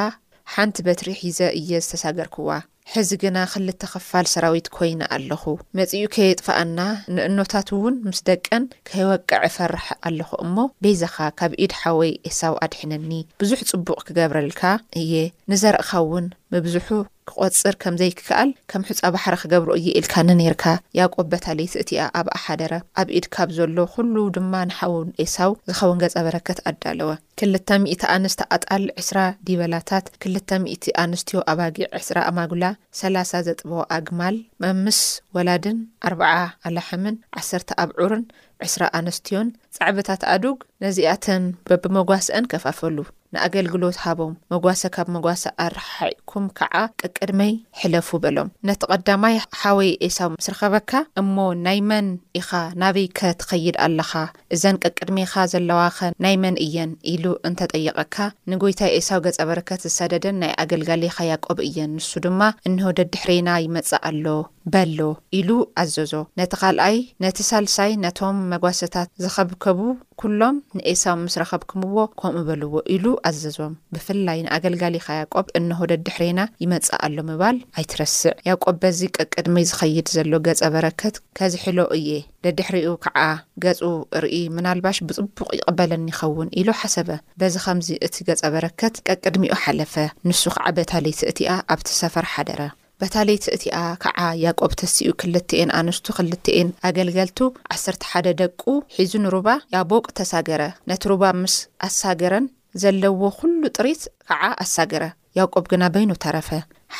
ሓንቲ 0.52 0.76
በትሪ 0.86 1.08
ሒዘ 1.20 1.40
እየ 1.60 1.70
ዝተሳገርክዋ 1.84 2.50
ሕዚ 2.92 3.10
ግና 3.22 3.36
ኽልተ 3.52 3.80
ኽፋል 3.92 4.26
ሰራዊት 4.32 4.66
ኮይኒ 4.76 5.00
ኣለኹ 5.16 5.44
መጺኡ 5.78 6.04
ከየጥፋኣና 6.14 6.78
ንእኖታት 7.14 7.68
እውን 7.76 7.94
ምስ 8.06 8.20
ደቀን 8.28 8.64
ከይወቅዕ 8.88 9.42
ፈርሕ 9.56 9.86
ኣለኹ 10.08 10.30
እሞ 10.44 10.56
ቤዛኻ 10.84 11.16
ካብ 11.38 11.52
ኢድ 11.64 11.74
ሓወይ 11.80 12.12
ሕሳው 12.30 12.56
ኣድሕነኒ 12.66 13.10
ብዙሕ 13.42 13.60
ጽቡቕ 13.70 13.98
ክገብረልካ 14.08 14.62
እየ 15.02 15.12
ንዘርእኻእውን 15.52 16.26
ምብዝሑ 16.52 16.88
ክቖፅር 17.28 17.74
ከምዘይክከኣል 17.82 18.50
ከም 18.70 18.82
ሕጻ 18.88 19.00
ባሕሪ 19.14 19.34
ክገብሮ 19.42 19.70
እየኢልካኒ 19.78 20.28
ኔርካ 20.40 20.64
ያቆበታለይት 20.98 21.74
እቲኣ 21.82 22.00
ኣብ 22.20 22.26
ኣሓደረ 22.36 22.72
ኣብ 23.00 23.08
ኢድ 23.18 23.26
ካብ 23.34 23.48
ዘሎ 23.58 23.76
ዅሉ 23.94 24.14
ድማ 24.36 24.52
ንሓውን 24.70 25.08
ኤሳው 25.24 25.52
ዝኸውን 25.68 26.00
ገጻ 26.02 26.16
በረከት 26.26 26.58
ኣዳ 26.70 26.82
ለወ 26.98 27.10
2ል0 27.44 28.02
ኣንስቲ 28.16 28.40
ኣጣል 28.56 28.84
2ስራ 29.04 29.18
ዲበላታት 29.48 30.06
2ል0 30.24 30.90
ኣንስትዮ 31.04 31.38
ኣባጊዕ 31.52 31.88
2ስራ 32.00 32.16
ኣማጉላ 32.32 32.64
3ላ0 33.00 33.42
ዘጥበ 33.48 33.72
ኣግማል 33.98 34.38
መምስ 34.64 35.00
ወላድን 35.38 35.78
ኣ 36.10 36.32
ኣላሕምን 36.70 37.18
ዓሰርተ 37.40 37.70
ኣብዑርን 37.86 38.24
2ስራ 38.68 38.82
ኣንስትዮን 39.00 39.48
ጻዕበታት 39.78 40.22
ኣዱግ 40.34 40.58
ነዚኣተን 40.86 41.46
በብመጓስአን 41.70 42.44
ከፋፈሉ 42.54 42.98
ንኣገልግሎት 43.34 43.96
ሃቦም 44.04 44.32
መጓሰ 44.52 44.82
ካብ 44.94 45.06
መጓሰ 45.14 45.42
ኣርሓይኩም 45.66 46.44
ከዓ 46.58 46.74
ቅቅድመይ 47.00 47.52
ሕለፉ 47.80 48.08
በሎም 48.22 48.48
ነቲ 48.68 48.80
ቐዳማይ 48.92 49.36
ሓወይ 49.60 49.90
ኤሳ 50.08 50.18
ምስ 50.32 50.46
ረኸበካ 50.52 50.90
እሞ 51.22 51.34
ናይ 51.66 51.78
መን 51.90 52.08
ኢኻ 52.40 52.48
ናበይከ 52.80 53.20
ትኸይድ 53.40 53.76
ኣለኻ 53.86 54.10
እዘን 54.54 54.76
ቀቅድሜኻ 54.84 55.34
ዘለዋኸ 55.52 55.98
ናይ 56.24 56.34
መን 56.42 56.56
እየን 56.64 56.90
ኢሉ 57.12 57.24
እንተጠይቐካ 57.48 58.16
ንጐይታ 58.50 58.80
ኤሳው 58.98 59.20
ገጻ 59.26 59.38
በረከት 59.50 59.80
ዝሰደደን 59.86 60.36
ናይ 60.42 60.50
ኣገልጋሊኻያቆብ 60.64 61.58
እየን 61.68 61.92
ንሱ 61.98 62.10
ድማ 62.26 62.40
እንሆደዲሕሬና 62.68 63.48
ይመጽእ 63.66 64.02
ኣሎ 64.08 64.26
በሎ 64.72 64.98
ኢሉ 65.38 65.50
ኣዘዞ 65.82 66.12
ነቲ 66.40 66.52
ኻልኣይ 66.62 66.96
ነቲ 67.24 67.38
ሳልሳይ 67.50 67.92
ነቶም 68.04 68.36
መጓሰታት 68.52 69.08
ዝኸብከቡ 69.24 69.80
ኵሎም 70.24 70.56
ንኤሳዊ 70.78 71.14
ምስ 71.22 71.34
ረኸብኩምዎ 71.42 71.98
ከምኡ 72.22 72.42
በልዎ 72.48 72.74
ኢሉ 72.96 73.04
ኣዘዞም 73.28 73.72
ብፍላይ 73.94 74.38
ንኣገልጋሊኻ 74.46 75.06
ያቆብ 75.20 75.48
እንሆደድሕሬና 75.60 76.40
ይመጽእ 76.64 76.94
ኣሎ 77.06 77.16
ምባል 77.30 77.58
ኣይትረስዕ 77.80 78.32
ያቆብ 78.50 78.78
በዚ 78.84 79.00
ቀቅድሚ 79.18 79.56
ዝኸይድ 79.72 80.06
ዘሎ 80.18 80.32
ገጻ 80.48 80.62
በረከት 80.76 81.16
ከዝሕሎ 81.40 81.80
እየ 81.98 82.12
ለድሕሪኡ 82.44 82.92
ከዓ 83.04 83.18
ገጹ 83.64 83.80
ርኢ 84.24 84.36
ምናልባሽ 84.56 84.96
ብጽቡቕ 85.08 85.38
ይቕበለኒ 85.58 86.04
ይኸውን 86.12 86.48
ኢሉ 86.60 86.68
ሓሰበ 86.80 87.10
በዚ 87.40 87.54
ኸምዚ 87.64 87.88
እቲ 88.06 88.16
ገጸ 88.28 88.42
በረከት 88.54 88.94
ቀቅድሚኡ 89.08 89.54
ሓለፈ 89.64 89.94
ንሱ 90.28 90.42
ከዓ 90.56 90.66
በታለይ 90.78 91.14
ስእቲኣ 91.20 91.50
ኣብቲ 91.74 91.88
ሰፈር 92.00 92.26
ሓደረ 92.34 92.60
በታለይ 93.02 93.38
ስእቲኣ 93.46 93.76
ከዓ 94.02 94.18
ያቆብተሲኡ 94.44 95.08
ክልት 95.20 95.50
ኤን 95.60 95.70
ኣንስቱ 95.78 96.06
ክልት 96.18 96.46
ኤን 96.58 96.68
ኣገልገልቱ 96.90 97.38
ዓሰርተ 97.76 98.02
ሓደ 98.10 98.26
ደቁ 98.42 98.62
ሒዙ 98.98 99.12
ንሩባ 99.24 99.48
ያቦቅ 99.76 100.04
ተሳገረ 100.20 100.62
ነቲ 100.92 101.02
ሩባ 101.12 101.24
ምስ 101.42 101.56
ኣሳገረን 101.88 102.46
ዘለዎ 102.82 103.20
ዅሉ 103.38 103.66
ጥሪት 103.76 104.02
ከዓ 104.28 104.42
ኣሳገረ 104.64 105.02
ያቆብ 105.38 105.64
ግና 105.72 105.84
በይኑ 105.94 106.10
ተረፈ 106.22 106.48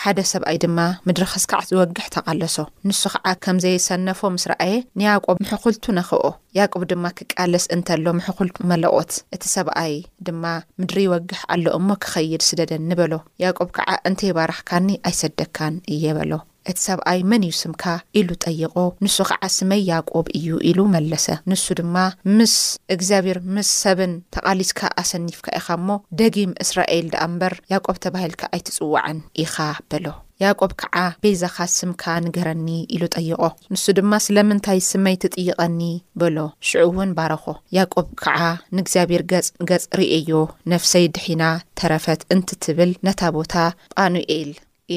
ሓደ 0.01 0.21
ሰብኣይ 0.31 0.57
ድማ 0.65 0.79
ምድሪ 1.07 1.25
ክስከዕ 1.33 1.61
ዝወግሕ 1.71 2.07
ተቓለሶ 2.15 2.57
ንሱ 2.89 3.03
ከዓ 3.13 3.27
ከም 3.45 3.57
ዘይሰነፎ 3.65 4.21
ምስ 4.35 4.45
ረኣየ 4.51 4.75
ንያቆብ 5.01 5.37
ምሕዅልቱ 5.43 5.85
ነኽኦ 5.99 6.23
ያቆብ 6.59 6.85
ድማ 6.93 7.05
ክቃለስ 7.19 7.65
እንተሎ 7.77 8.05
ምሕኹል 8.21 8.51
መለቖት 8.71 9.13
እቲ 9.37 9.43
ሰብኣይ 9.57 9.93
ድማ 10.29 10.45
ምድሪ 10.83 10.99
ይወግሕ 11.07 11.43
ኣሎ 11.57 11.65
እሞ 11.81 11.89
ክኸይድ 12.05 12.45
ስደደኒ 12.49 12.91
በሎ 13.01 13.13
ያቆብ 13.45 13.69
ከዓ 13.79 13.91
እንተይባርሕካኒ 14.13 14.89
ኣይሰደካን 15.11 15.77
እየ 15.95 16.05
በሎ 16.21 16.33
እቲ 16.71 16.77
ሰብኣይ 16.87 17.21
መን 17.31 17.43
እዩ 17.49 17.55
ስምካ 17.63 17.85
ኢሉ 18.19 18.29
ጠይቖ 18.45 18.73
ንሱ 19.05 19.17
ከዓ 19.29 19.43
ስመይ 19.57 19.83
ያቆብ 19.91 20.27
እዩ 20.39 20.47
ኢሉ 20.71 20.79
መለሰ 20.95 21.27
ንሱ 21.51 21.65
ድማ 21.79 21.95
ምስ 22.39 22.55
እግዚኣብሔር 22.95 23.39
ምስ 23.55 23.69
ሰብን 23.83 24.13
ተቓሊስካ 24.35 24.81
ኣሰኒፍካ 25.03 25.47
ኢኻ 25.61 25.67
እሞ 25.81 25.89
ደጊም 26.19 26.53
እስራኤል 26.65 27.07
ደኣ 27.15 27.21
እምበር 27.31 27.55
ያቆብ 27.73 27.97
ተባሂልካ 28.07 28.43
ኣይትጽዋዐን 28.57 29.21
ኢኻ 29.45 29.57
በሎ 29.91 30.07
ያቆብ 30.43 30.71
ከዓ 30.81 30.97
ቤዛኻ 31.25 31.57
ስምካ 31.77 32.03
ንገረኒ 32.25 32.69
ኢሉ 32.95 33.03
ጠይቖ 33.17 33.43
ንሱ 33.73 33.85
ድማ 33.99 34.13
ስለምንታይ 34.27 34.81
ስመይ 34.91 35.17
ትጥይቐኒ 35.23 35.81
በሎ 36.21 36.39
ሽዑ 36.69 36.83
እውን 36.89 37.11
ባረኾ 37.19 37.45
ያቆብ 37.79 38.09
ከዓ 38.25 38.41
ንእግዚኣብሔር 38.77 39.23
ገጽ 39.33 39.49
ገጽ 39.71 39.85
ርአዮ 40.01 40.41
ነፍሰይ 40.75 41.07
ድሒና 41.17 41.43
ተረፈት 41.81 42.23
እንትትብል 42.37 42.93
ነታ 43.09 43.21
ቦታ 43.39 43.55
ጳኑኤል 43.99 44.53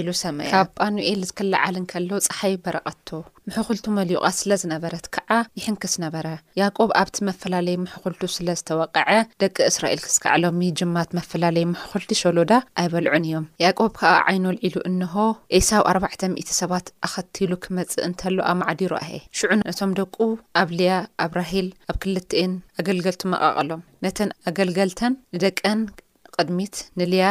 ሉ 0.07 0.11
ሰመ 0.21 0.37
ካብ 0.51 0.67
ጳኑኤል 0.83 1.21
ዝክላዓልን 1.29 1.85
ከሎ 1.91 2.09
ፀሓይ 2.27 2.53
በረቐቶ 2.63 3.07
ምሕኹልቱ 3.49 3.85
መልዩቓ 3.97 4.25
ስለ 4.37 4.51
ዝነበረት 4.61 5.05
ከዓ 5.15 5.29
ይሕንክስ 5.59 5.93
ነበረ 6.03 6.27
ያቆብ 6.59 6.89
ኣብቲ 7.01 7.15
መፈላለየ 7.27 7.77
ምሕኹልቱ 7.83 8.21
ስለ 8.35 8.47
ዝተወቐዐ 8.59 9.09
ደቂ 9.43 9.55
እስራኤል 9.71 9.99
ክስክዕሎሚ 10.05 10.61
ጅማት 10.79 11.09
መፈላለየ 11.17 11.65
ምሕኹልቲ 11.73 12.11
ሸሎዳ 12.21 12.51
ኣይበልዑን 12.83 13.25
እዮም 13.29 13.45
ያዕቆብ 13.65 13.91
ከዓ 13.99 14.13
ዓይኖልዒሉ 14.31 14.75
እንሆ 14.89 15.15
ኤሳው 15.59 15.83
4ዕ00 15.93 16.55
ሰባት 16.61 16.87
ኣኸቲሉ 17.07 17.51
ክመጽእ 17.65 18.03
እንተሎ 18.07 18.37
ኣማዕዲሩ 18.53 18.91
ኣሄ 19.01 19.11
ሽዑ 19.39 19.51
ነቶም 19.61 19.93
ደቁ 20.01 20.17
ኣብ 20.63 20.71
ልያ 20.79 20.91
ኣብ 21.25 21.31
ራሂል 21.41 21.69
ኣብ 21.91 21.97
ክልትኤን 22.05 22.53
ኣገልገልቱ 22.81 23.23
መቓቐሎም 23.35 23.83
ነተን 24.05 24.31
ኣገልገልተን 24.51 25.15
ንደቀን 25.37 25.81
ቅድሚት 26.37 26.75
ንልያ 26.99 27.25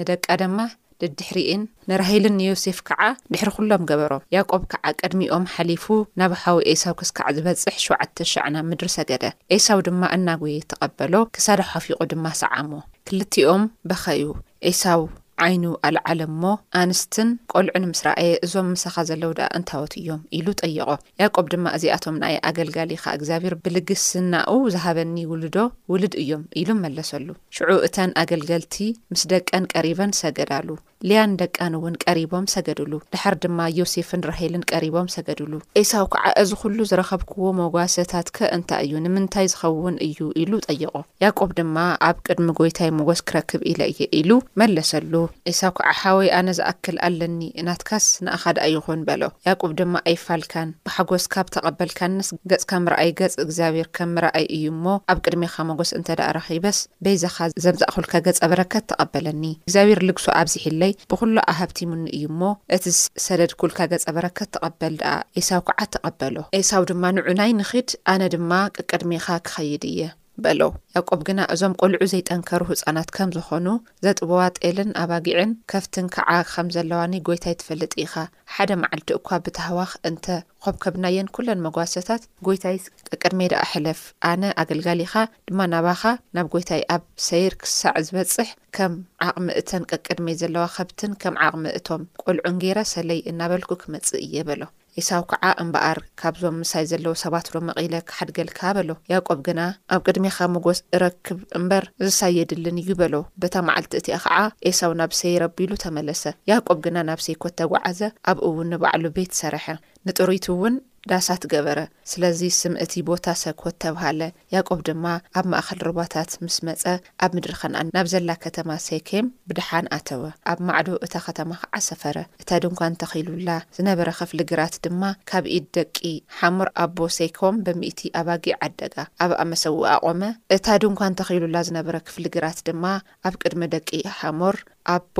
ንደቃ 0.00 0.26
ድማ 0.40 0.58
እድሕሪእን 1.06 1.62
ንራሂልን 1.90 2.34
ንዮሴፍ 2.40 2.78
ከዓ 2.88 3.02
ድሕሪ 3.32 3.48
ዅሎም 3.58 3.84
ገበሮም 3.90 4.24
ያቆብ 4.36 4.62
ከዓ 4.72 4.84
ቅድሚኦም 5.00 5.44
ሓሊፉ 5.54 5.86
ናብ 6.22 6.32
ሃዊ 6.42 6.58
ኤሳው 6.72 6.96
ክስከዕ 7.00 7.28
ዝበጽሕ 7.38 7.76
7ተሸዕና 7.86 8.56
ምድሪ 8.70 8.90
ሰገደ 8.96 9.24
ኤሳው 9.56 9.80
ድማ 9.88 10.02
እናጐየ 10.16 10.58
ተቐበሎ 10.72 11.14
ክሳደሓፊቑ 11.36 12.00
ድማ 12.12 12.26
ሰዓሞ 12.42 12.72
ክልቲኦም 13.08 13.64
በኸዩ 13.90 14.24
ኤሳው 14.72 15.02
ዓይኑ 15.44 15.62
ኣልዓለ 15.88 16.20
እሞ 16.30 16.42
ኣንስትን 16.80 17.28
ቈልዑ 17.52 17.74
ንምስ 17.82 18.00
ረአየ 18.06 18.32
እዞም 18.44 18.66
ምሳኻ 18.72 18.96
ዘለዉ 19.10 19.30
ደኣ 19.38 19.46
እንታወት 19.58 19.92
እዮም 20.00 20.20
ኢሉ 20.38 20.46
ጠይቖ 20.60 20.88
ያቆብ 21.20 21.46
ድማ 21.52 21.64
እዚኣቶም 21.76 22.16
ናይ 22.24 22.34
ኣገልጋሊ 22.50 22.90
ኻ 23.02 23.14
እግዚኣብር 23.18 23.54
ብልግስስናኡ 23.62 24.52
ዝሃበኒ 24.74 25.16
ውልዶ 25.30 25.56
ውልድ 25.92 26.16
እዮም 26.24 26.44
ኢሉ 26.62 26.68
መለሰሉ 26.84 27.26
ሽዑ 27.58 27.70
እተን 27.88 28.12
ኣገልገልቲ 28.24 28.76
ምስ 29.14 29.24
ደቀን 29.32 29.70
ቀሪበን 29.74 30.12
ሰገዳሉ 30.22 30.68
ልያን 31.08 31.32
ደቃን 31.40 31.74
እውን 31.76 31.94
ቀሪቦም 32.04 32.46
ሰገድሉ 32.54 32.92
ድሓር 33.12 33.34
ድማ 33.42 33.60
ዮሴፍን 33.78 34.22
ረሂልን 34.30 34.64
ቀሪቦም 34.72 35.06
ሰገድሉ 35.14 35.52
ኤሳው 35.80 36.06
ከዓ 36.14 36.24
እዚ 36.42 36.50
ኩሉ 36.62 36.78
ዝረኸብክዎ 36.90 37.44
መጓሰታትከ 37.60 38.38
እንታይ 38.56 38.82
እዩ 38.86 38.94
ንምንታይ 39.04 39.46
ዝኸውን 39.52 39.94
እዩ 40.06 40.18
ኢሉ 40.42 40.52
ጠይቖ 40.66 40.92
ያቆብ 41.24 41.52
ድማ 41.60 41.76
ኣብ 42.08 42.16
ቅድሚ 42.26 42.48
ጎይታይ 42.58 42.90
መጎስ 42.98 43.22
ክረክብ 43.30 43.62
ኢለ 43.70 43.80
የ 44.00 44.08
ኢሉ 44.20 44.30
መለሰሉ 44.62 45.14
ኤሳው 45.52 45.72
ከዓ 45.78 45.88
ሓወይ 46.00 46.28
ኣነ 46.40 46.48
ዝኣክል 46.58 46.98
ኣለኒ 47.08 47.40
እናትካስ 47.62 48.06
ንኣኻ 48.26 48.44
ድኣ 48.58 48.66
ይኹን 48.74 49.00
በሎ 49.08 49.22
ያቆብ 49.48 49.72
ድማ 49.80 49.94
ኣይፋልካን 50.12 50.68
ብሓጎስካብ 50.88 51.46
ተቐበልካንስ 51.56 52.30
ገጽካምርኣይ 52.52 53.12
ገጽ 53.22 53.34
እግዚኣብሔር 53.46 53.90
ከምርኣይ 53.98 54.46
እዩ 54.58 54.66
እሞ 54.74 54.84
ኣብ 55.14 55.18
ቅድሚኻ 55.26 55.56
መጎስ 55.70 55.92
እንተ 56.00 56.08
ዳእ 56.22 56.32
ረኺበስ 56.38 56.80
በዛኻ 57.06 57.36
ዘምዝእኹልካ 57.66 58.12
ገጸ 58.28 58.38
በረከት 58.54 58.86
ተቐበለኒ 58.92 59.42
እዚኣብር 59.70 60.00
ልግሶ 60.10 60.28
ኣብዝ 60.42 60.54
ሒለ 60.66 60.82
ብዅሉ 61.10 61.36
ኣሃብቲ 61.52 61.80
ምን 61.90 62.02
እዩ 62.16 62.24
እሞ 62.30 62.40
እቲ 62.76 62.84
ሰደድ 63.26 63.52
ኩልካ 63.60 63.78
ገጸ 63.92 64.04
በረክት 64.16 64.50
ተቐበል 64.56 64.94
ድኣ 65.00 65.12
ኤሳው 65.40 65.62
ከዓት 65.68 65.90
ተቐበሎ 65.96 66.34
ኤሳው 66.60 66.82
ድማ 66.90 67.02
ንዑ 67.16 67.26
ናይ 67.40 67.52
ንኽድ 67.60 67.88
ኣነ 68.12 68.22
ድማ 68.34 68.52
ቅቅድሚኻ 68.76 69.26
ክኸይድ 69.48 69.84
እየ 69.92 70.02
በሎው 70.44 70.70
ያቆብ 70.96 71.20
ግና 71.28 71.40
እዞም 71.54 71.74
ቆልዑ 71.82 72.00
ዘይጠንከሩ 72.12 72.60
ህፃናት 72.70 73.08
ከም 73.16 73.30
ዝኾኑ 73.36 73.66
ዘጥበዋ 74.04 74.40
ጤልን 74.58 74.90
ኣባጊዕን 75.02 75.50
ከፍትን 75.70 76.06
ከዓ 76.14 76.30
ከም 76.52 76.68
ዘለዋኒ 76.76 77.14
ጎይታይ 77.28 77.54
ትፈልጥ 77.60 77.92
ኢኻ 78.04 78.14
ሓደ 78.54 78.70
መዓልቲ 78.82 79.08
እኳ 79.18 79.28
ብተህዋኽ 79.46 79.92
እንተ 80.10 80.26
ኮብ 80.64 80.76
ከብናየን 80.84 81.30
ኩለን 81.36 81.62
መጓሰታት 81.66 82.22
ጐይታይ 82.48 82.78
ቀቅድሜይ 83.10 83.50
ዳኣ 83.54 83.64
ሕለፍ 83.72 84.00
ኣነ 84.30 84.42
ኣገልጋሊኻ 84.64 85.14
ድማ 85.50 85.60
ናባኻ 85.74 86.02
ናብ 86.38 86.48
ጐይታይ 86.56 86.82
ኣብ 86.96 87.04
ሰይር 87.28 87.54
ክሳዕ 87.62 87.94
ዝበጽሕ 88.08 88.48
ከም 88.78 88.92
ዓቕሚእተን 89.28 89.88
ቀቅድመ 89.92 90.26
ዘለዋ 90.42 90.64
ከብትን 90.76 91.14
ከም 91.24 91.36
ዓቕሚ 91.48 91.64
እቶም 91.80 92.04
ቈልዑን 92.24 92.60
ጌይራ 92.64 92.78
ሰለይ 92.94 93.22
እናበልኩ 93.32 93.70
ክመጽእ 93.84 94.22
እየ 94.28 94.36
በሎ 94.50 94.62
ኤሳው 95.00 95.22
ከዓ 95.30 95.44
እምበኣር 95.62 95.98
ካብዞም 96.20 96.56
ምሳይ 96.62 96.84
ዘለዎ 96.90 97.12
ሰባትዶ 97.22 97.54
መቒለ 97.68 97.92
ክሓድገልካ 98.08 98.60
በሎ 98.76 98.90
ያቆብ 99.12 99.40
ግና 99.48 99.60
ኣብ 99.94 100.00
ቅድሚኻ 100.06 100.36
ምጎስ 100.54 100.80
እረክብ 100.96 101.40
እምበር 101.58 101.84
ዝሳየድልን 102.04 102.80
እዩ 102.82 102.90
በሎ 103.00 103.14
በታ 103.42 103.54
መዓልቲ 103.68 103.94
እቲኣ 104.00 104.18
ኸዓ 104.24 104.38
ኤሳው 104.70 104.94
ናብ 105.00 105.14
ሰይ 105.20 105.36
ረቢሉ 105.44 105.72
ተመለሰ 105.84 106.22
ያቆብ 106.52 106.80
ግና 106.86 106.98
ናብ 107.10 107.22
ሰይ 107.26 107.36
ኮተጓዓዘ 107.44 108.00
ኣብኡውን 108.32 108.70
ንባዕሉ 108.74 109.04
ቤት 109.18 109.32
ሰርሐ 109.40 109.66
ንጡሪትውን 110.08 110.74
ዳሳት 111.10 111.42
ገበረ 111.52 111.78
ስለዚ 112.10 112.40
ስምእቲ 112.60 112.92
ቦታ 113.10 113.26
ሰኮ 113.42 113.62
እተብሃለ 113.72 114.22
ያቆብ 114.54 114.80
ድማ 114.88 115.04
ኣብ 115.38 115.46
ማእኸል 115.52 115.78
ርባታት 115.86 116.30
ምስ 116.44 116.56
መፀ 116.66 116.82
ኣብ 117.24 117.30
ምድሪ 117.36 117.54
ኸንኣ 117.60 117.80
ናብ 117.94 118.06
ዘላ 118.12 118.30
ከተማ 118.42 118.68
ሰይከም 118.86 119.26
ብድሓን 119.48 119.86
ኣተወ 119.96 120.22
ኣብ 120.52 120.58
ማዕዶ 120.68 120.88
እታ 121.06 121.14
ኸተማ 121.26 121.50
ክዓሰፈረ 121.62 122.16
እታ 122.42 122.50
ድንኳ 122.64 122.80
እንተኺሉላ 122.92 123.48
ዝነበረ 123.78 124.08
ክፍሊ 124.18 124.38
ግራት 124.50 124.74
ድማ 124.86 125.02
ካብ 125.32 125.46
ኢድ 125.56 125.66
ደቂ 125.78 125.96
ሓሙር 126.40 126.70
ኣቦ 126.84 127.06
ሰይኮም 127.18 127.56
ብሚእቲ 127.68 128.00
ኣባጊ 128.22 128.44
ዓደጋ 128.66 128.96
ኣብኣ 129.24 129.40
መሰዊዒ 129.54 129.82
ኣቆመ 129.96 130.22
እታ 130.58 130.66
ድንኳ 130.84 131.00
እንተኺሉላ 131.12 131.56
ዝነበረ 131.70 131.96
ክፍሊ 132.08 132.24
ግራት 132.38 132.60
ድማ 132.70 132.84
ኣብ 133.28 133.34
ቅድሚ 133.44 133.62
ደቂ 133.76 133.88
ሓሙር 134.20 134.58
ኣቦ 134.96 135.16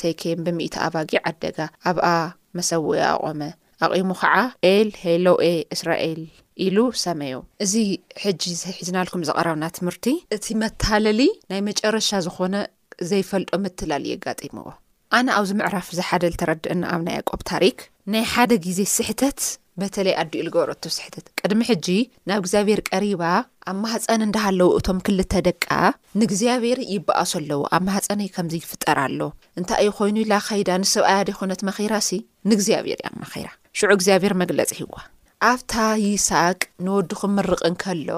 ሰይከም 0.00 0.40
ብሚእቲ 0.48 0.74
ኣባጊ 0.88 1.12
ዓደጋ 1.28 1.58
ኣብኣ 1.90 2.08
መሰዊዒ 2.58 3.00
ኣቆመ 3.14 3.40
ኣቂሙ 3.86 4.10
ከዓ 4.20 4.34
ኤል 4.70 4.88
ሄሎኤ 5.02 5.44
እስራኤል 5.74 6.20
ኢሉ 6.64 6.76
ሰመዮ 7.02 7.34
እዚ 7.64 7.74
ሕጂ 8.22 8.42
ዘሒዝናልኩም 8.62 9.22
ዝቐረብና 9.28 9.64
ትምህርቲ 9.76 10.06
እቲ 10.36 10.46
መታለሊ 10.64 11.20
ናይ 11.52 11.60
መጨረሻ 11.68 12.08
ዝኾነ 12.26 12.56
ዘይፈልጦ 13.12 13.50
ምትላልዩ 13.64 14.12
ኣጋጢምዎ 14.18 14.66
ኣነ 15.16 15.28
ኣብዚ 15.38 15.50
ምዕራፍ 15.58 15.86
ዝሓደ 15.98 16.24
ዝተረድአና 16.32 16.82
ኣብ 16.94 17.00
ናይ 17.06 17.18
ቆብ 17.30 17.40
ታሪክ 17.50 17.76
ናይ 18.12 18.24
ሓደ 18.32 18.50
ግዜ 18.64 18.80
ስሕተት 18.94 19.38
በተለይ 19.80 20.14
ኣዲኡል 20.22 20.48
ገበረቶ 20.54 20.82
ስሕተት 20.96 21.24
ቅድሚ 21.40 21.60
ሕጂ 21.68 21.86
ናብ 22.28 22.40
እግዚኣብሔር 22.42 22.80
ቀሪባ 22.90 23.22
ኣብ 23.70 23.76
ማህፀኒ 23.84 24.20
እንዳሃለው 24.28 24.68
እቶም 24.78 24.98
ክልተደቃ 25.06 25.66
ንእግዚኣብሔር 26.22 26.78
ይበኣሶ 26.92 27.32
ኣለዎ 27.40 27.60
ኣብ 27.76 27.82
ማህፀነዩ 27.88 28.28
ከምዚ 28.36 28.54
ይፍጠርኣሎ 28.60 29.20
እንታይ 29.60 29.80
እይ 29.84 29.90
ኮይኑ 30.00 30.18
ኢላ 30.24 30.34
ኸይዳ 30.48 30.68
ንስብኣያደይኮነት 30.82 31.62
መኺራ 31.68 31.92
ሲ 32.08 32.18
ንእግዚኣብሔር 32.52 32.98
እያ 33.02 33.08
ኣብ 33.10 33.16
መኸራ 33.22 33.46
ሽዑ 33.80 33.90
እግዚኣብሔር 33.98 34.34
መግለፂ 34.42 34.70
ሂዋ 34.80 34.96
ኣብታ 35.52 35.72
ይሳቅ 36.06 36.60
ንወዱ 36.86 37.10
ክምርቕ 37.22 37.62
ንከሎ 37.76 38.10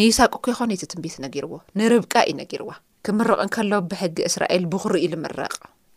ንይሳቅ 0.00 0.32
እኮ 0.40 0.44
ይኮነ 0.54 0.70
እይቲ 0.76 0.84
ትንቢት 0.94 1.16
ነጊርዎ 1.26 1.52
ንርብቃ 1.80 2.14
እዩ 2.30 2.34
ነጊርዋ 2.42 2.72
ክምርቕ 3.06 3.38
ን 3.48 3.52
ከሎ 3.58 3.72
ብሕጊ 3.92 4.16
እስራኤል 4.30 4.66
ብኽርኢ 4.74 5.04
ልምረቕ 5.14 5.54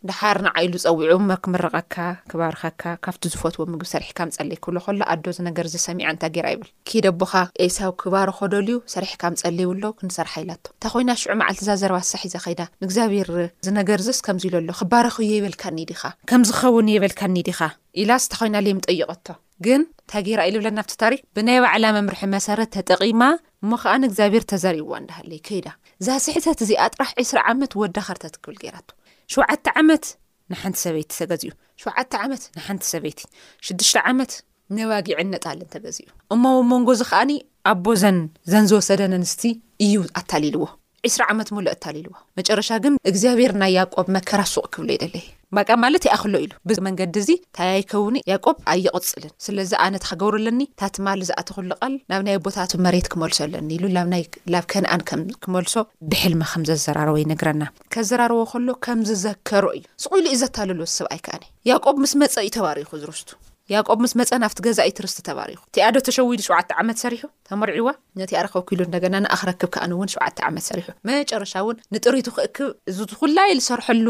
ድሓር 0.08 0.38
ንዓኢሉ 0.46 0.72
ፀዊዑ 0.84 1.12
መክምርቐካ 1.30 1.96
ክባርኻካ 2.30 2.82
ካብቲ 3.04 3.24
ዝፈትዎ 3.32 3.64
ምግቢ 3.72 3.84
ሰሪሒካ 3.92 4.18
ምፀሊይክህብሎ 4.28 4.76
ከሎ 4.84 5.00
ኣዶ 5.12 5.24
ዝነገርዝስ 5.36 5.84
ሰሚዓእንታ 5.88 6.22
ጌራ 6.36 6.46
ይብል 6.54 6.68
ከደ 6.88 7.06
ኣቦኻ 7.14 7.32
ኤሳብ 7.64 7.92
ክባርኮደልዩ 8.02 8.76
ሰሪሕካ 8.94 9.22
ምፀሊ 9.34 9.58
ይብሎ 9.66 9.84
ክንሰርሓ 9.98 10.32
ኢላቶ 10.44 10.64
እንታይ 10.74 10.92
ኮይና 10.94 11.10
ሽዑ 11.22 11.30
መዓልት 11.40 11.60
እዛ 11.64 11.70
ዘረባ 11.82 11.98
ኣሳሒ 12.04 12.24
ዛ 12.34 12.42
ኸይዳ 12.44 12.60
ንእግዚኣብሔር 12.82 13.30
ዝነገርዝስ 13.68 14.18
ከምዚኢለ 14.26 14.56
ሎ 14.68 14.74
ክባርኪዩ 14.80 15.30
የበልካእኒ 15.38 15.78
ዲኻ 15.92 16.02
ከምዝኸውን 16.32 16.90
የበልካ 16.94 17.20
እኒ 17.32 17.38
ዲኻ 17.50 17.60
ኢላስ 18.02 18.22
እታ 18.26 18.34
ኮይናለየ 18.42 18.74
ምጠይቐቶ 18.78 19.26
ግን 19.66 19.82
እንታ 20.00 20.12
ጌይራ 20.26 20.40
ኢልብለናብቲ 20.48 20.92
ታሪክ 21.02 21.20
ብናይ 21.36 21.58
ባዕላ 21.64 21.84
መምርሒ 21.98 22.22
መሰረት 22.36 22.70
ተጠቒማ 22.76 23.20
እሞ 23.62 23.70
ኸዓ 23.82 23.94
ንእግዚኣብሔር 24.02 24.44
ተዘሪእዋ 24.52 24.92
እዳሃለይ 25.04 25.40
ከይዳ 25.48 25.66
እዛ 26.00 26.08
ስሒተት 26.26 26.60
እዚ 26.66 26.72
ኣጥራሕ 26.86 27.10
ዒስራ 27.22 27.38
ዓመት 27.52 27.74
ወዳኻርተት 27.82 28.36
ክብል 28.42 28.58
ጌራ 28.64 28.76
ቶ 28.86 28.90
ሸዓተ 29.34 29.66
ዓመት 29.80 30.04
ንሓንቲ 30.52 30.76
ሰበይቲ 30.86 31.10
ተገዚእዩ 31.20 31.52
ሸውዓተ 31.82 32.12
ዓመት 32.24 32.42
ንሓንቲ 32.56 32.82
ሰበይቲ 32.92 33.20
ሽዱሽተ 33.66 33.96
ዓመት 34.10 34.32
ነባጊዕ 34.76 35.16
ነጣልን 35.34 35.68
ተገዚኡ 35.74 36.08
እሞቦ 36.34 36.56
መንጎ 36.72 36.88
ዝ 37.00 37.04
ኸኣኒ 37.10 37.30
ኣቦ 37.72 37.84
ዘን 38.02 38.18
ዘንዝወሰደነንስቲ 38.52 39.42
እዩ 39.86 39.94
ኣታሊልዎ 40.20 40.64
2ስራ 41.04 41.22
ዓመት 41.32 41.48
ምሉእ 41.54 41.72
ኣታል 41.74 41.96
ኢልዎ 42.00 42.12
መጨረሻ 42.38 42.68
ግን 42.84 42.94
እግዚኣብሔር 43.10 43.52
ናይ 43.62 43.72
ያቆብ 43.78 44.06
መከራሱቕ 44.16 44.64
ክብሎ 44.74 44.88
የደለ 44.94 45.16
ባቃ 45.56 45.68
ማለት 45.82 46.04
ይኣክሎ 46.08 46.34
ኢሉ 46.44 46.52
ብመንገዲ 46.68 47.16
እዚ 47.22 47.28
ታያይ 47.56 47.82
ከውኒ 47.90 48.16
ያቆብ 48.30 48.56
ኣይቕፅልን 48.72 49.32
ስለዚ 49.46 49.72
ኣነት 49.84 50.04
ካገብሩለኒ 50.08 50.60
ታት 50.80 50.96
ማል 51.06 51.20
ዝኣትክሉቃል 51.28 51.94
ናብ 52.12 52.22
ናይ 52.28 52.38
ቦታት 52.46 52.72
መሬት 52.86 53.08
ክመልሶ 53.14 53.38
ኣለኒ 53.46 53.70
ኢሉ 53.78 53.84
ናብ 53.96 54.66
ከነኣን 54.74 55.02
ከም 55.10 55.22
ክመልሶ 55.44 55.74
ብሕልሚ 56.12 56.42
ከም 56.52 56.64
ዘዘራረበ 56.70 57.18
ይነግረና 57.24 57.62
ከዘራርቦ 57.96 58.40
ከሎ 58.54 58.68
ከምዝዘከሮ 58.86 59.64
እዩ 59.78 59.84
ስቑሉ 60.04 60.24
እዩ 60.34 60.38
ዘታልልዎ 60.44 60.86
ዚሰብ 60.92 61.08
ኣይከኣኒ 61.16 61.44
እ 61.50 61.70
ያቆብ 61.72 61.98
ምስ 62.04 62.14
መፀ 62.22 62.34
እዩ 62.46 62.50
ተባሪኹ 62.58 62.90
ዝርስቱ 63.04 63.30
ያቆብ 63.74 63.98
ምስ 64.02 64.12
መፀን 64.18 64.42
ኣብቲ 64.46 64.58
ገዛኢ 64.64 64.90
ትርስቲ 64.96 65.18
ተባሪኹ 65.28 65.58
እቲኣዶ 65.68 65.96
ተሸዊዱ 66.06 66.40
ሸዓተ 66.48 66.68
ዓመት 66.80 66.98
ሰሪሑ 67.04 67.22
ተመሪዒዋ 67.48 67.88
ነቲኣደ 68.20 68.46
ኸኪኢሉ 68.52 68.80
እንደገና 68.88 69.14
ንኣክረክብ 69.24 69.70
ክኣን 69.74 69.92
እውን 69.94 70.10
ሸዓተ 70.14 70.36
ዓመት 70.48 70.64
ሰሪሑ 70.70 70.86
መጨረሻ 71.10 71.52
እውን 71.64 71.80
ንጥሪቱ 71.94 72.28
ክእክብ 72.36 72.70
እዚ 72.92 72.98
ትኩላይ 73.12 73.50
ዝሰርሐሉ 73.58 74.06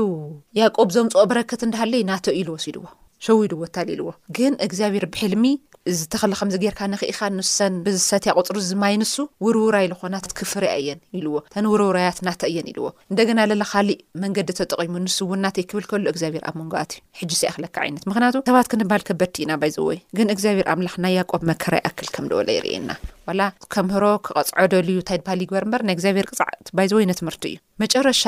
ያቆብ 0.60 0.90
ዘምፅኦ 0.96 1.24
በረክት 1.32 1.62
እንዳሃለዩ 1.68 2.02
እናቶ 2.06 2.26
ኢሉ 2.40 2.48
ወሲድዎ 2.56 2.84
ሸዊድዎታል 3.28 3.88
ኢልዎ 3.94 4.08
ግን 4.38 4.52
እግዚኣብሔር 4.66 5.04
ብሕልሚ 5.14 5.44
እዚተኽሊ 5.90 6.32
ከምዚ 6.38 6.54
ጌርካ 6.62 6.80
ንኽኢኻ 6.92 7.20
ንሰን 7.38 7.74
ብሰትያ 7.84 8.30
ቁፅሪ 8.38 8.56
ዝማይ 8.70 8.94
ንሱ 9.00 9.14
ውርውራይ 9.44 9.86
ዝኾናት 9.90 10.24
ክፍርያ 10.38 10.70
እየን 10.80 11.00
ኢልዎ 11.18 11.36
ተንውርውራያት 11.54 12.18
እናተ 12.22 12.42
እየን 12.50 12.66
ኢልዎ 12.72 12.86
እንደገና 13.10 13.38
ዘላ 13.52 13.64
ካሊእ 13.72 14.00
መንገዲ 14.22 14.48
ተጠቂሙ 14.60 14.94
ንሱ 15.04 15.18
ውናተይ 15.32 15.64
ክብል 15.70 15.84
ከሉ 15.90 16.04
እግዚኣብሔር 16.14 16.44
ኣብ 16.50 16.56
መንግባት 16.60 16.90
እዩ 16.96 17.00
ሕጂ 17.20 17.30
ስኣ 17.40 17.50
ክለካ 17.58 17.76
ዓይነት 17.84 18.02
ምክንያቱ 18.10 18.34
ሰባት 18.50 18.70
ክንበሃል 18.72 19.04
ክበድቲ 19.10 19.36
ኢና 19.46 19.52
ባይዘወይ 19.62 20.00
ግን 20.18 20.32
እግዚኣብሔር 20.34 20.68
ኣምላኽ 20.74 20.96
ናይ 21.06 21.14
ያቆብ 21.18 21.44
መከራይ 21.52 21.82
ኣክል 21.90 22.08
ከም 22.16 22.28
ደወላ 22.32 22.50
ይርእየና 22.58 22.90
ላ 23.38 23.42
ከምህሮ 23.74 24.04
ክቀፅዖደሉ 24.26 24.88
ዩ 24.96 25.00
ንታይድባህሊዩ 25.04 25.46
ግበር 25.50 25.64
ምበር 25.68 25.80
ናይ 25.86 25.94
እግዚኣብሔር 25.96 26.28
ቅዕ 26.32 26.40
ባይዘወይ 26.78 27.06
ነትምህርቲ 27.12 27.44
እዩ 27.54 27.58
መጨረሻ 27.82 28.22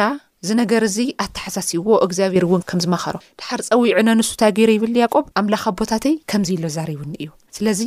እዚ 0.45 0.51
ነገር 0.63 0.83
እዚ 0.89 0.99
ኣተሓሳሲዎ 1.25 1.85
እግዚኣብሄር 2.05 2.45
እውን 2.47 2.63
ከምዝማኸሮ 2.71 3.17
ድሓር 3.39 3.61
ፀዊዑ 3.69 3.97
ነንሱ 4.09 4.29
ታገይሮ 4.43 4.71
ይብሉ 4.75 4.95
ያቆም 5.05 5.31
ኣምላኻ 5.41 5.65
ኣቦታተይ 5.73 6.15
ከምዚ 6.31 6.51
ኢሎ 6.57 6.65
ዘሪቡኒ 6.77 7.11
እዩ 7.23 7.27
ስለዚ 7.57 7.81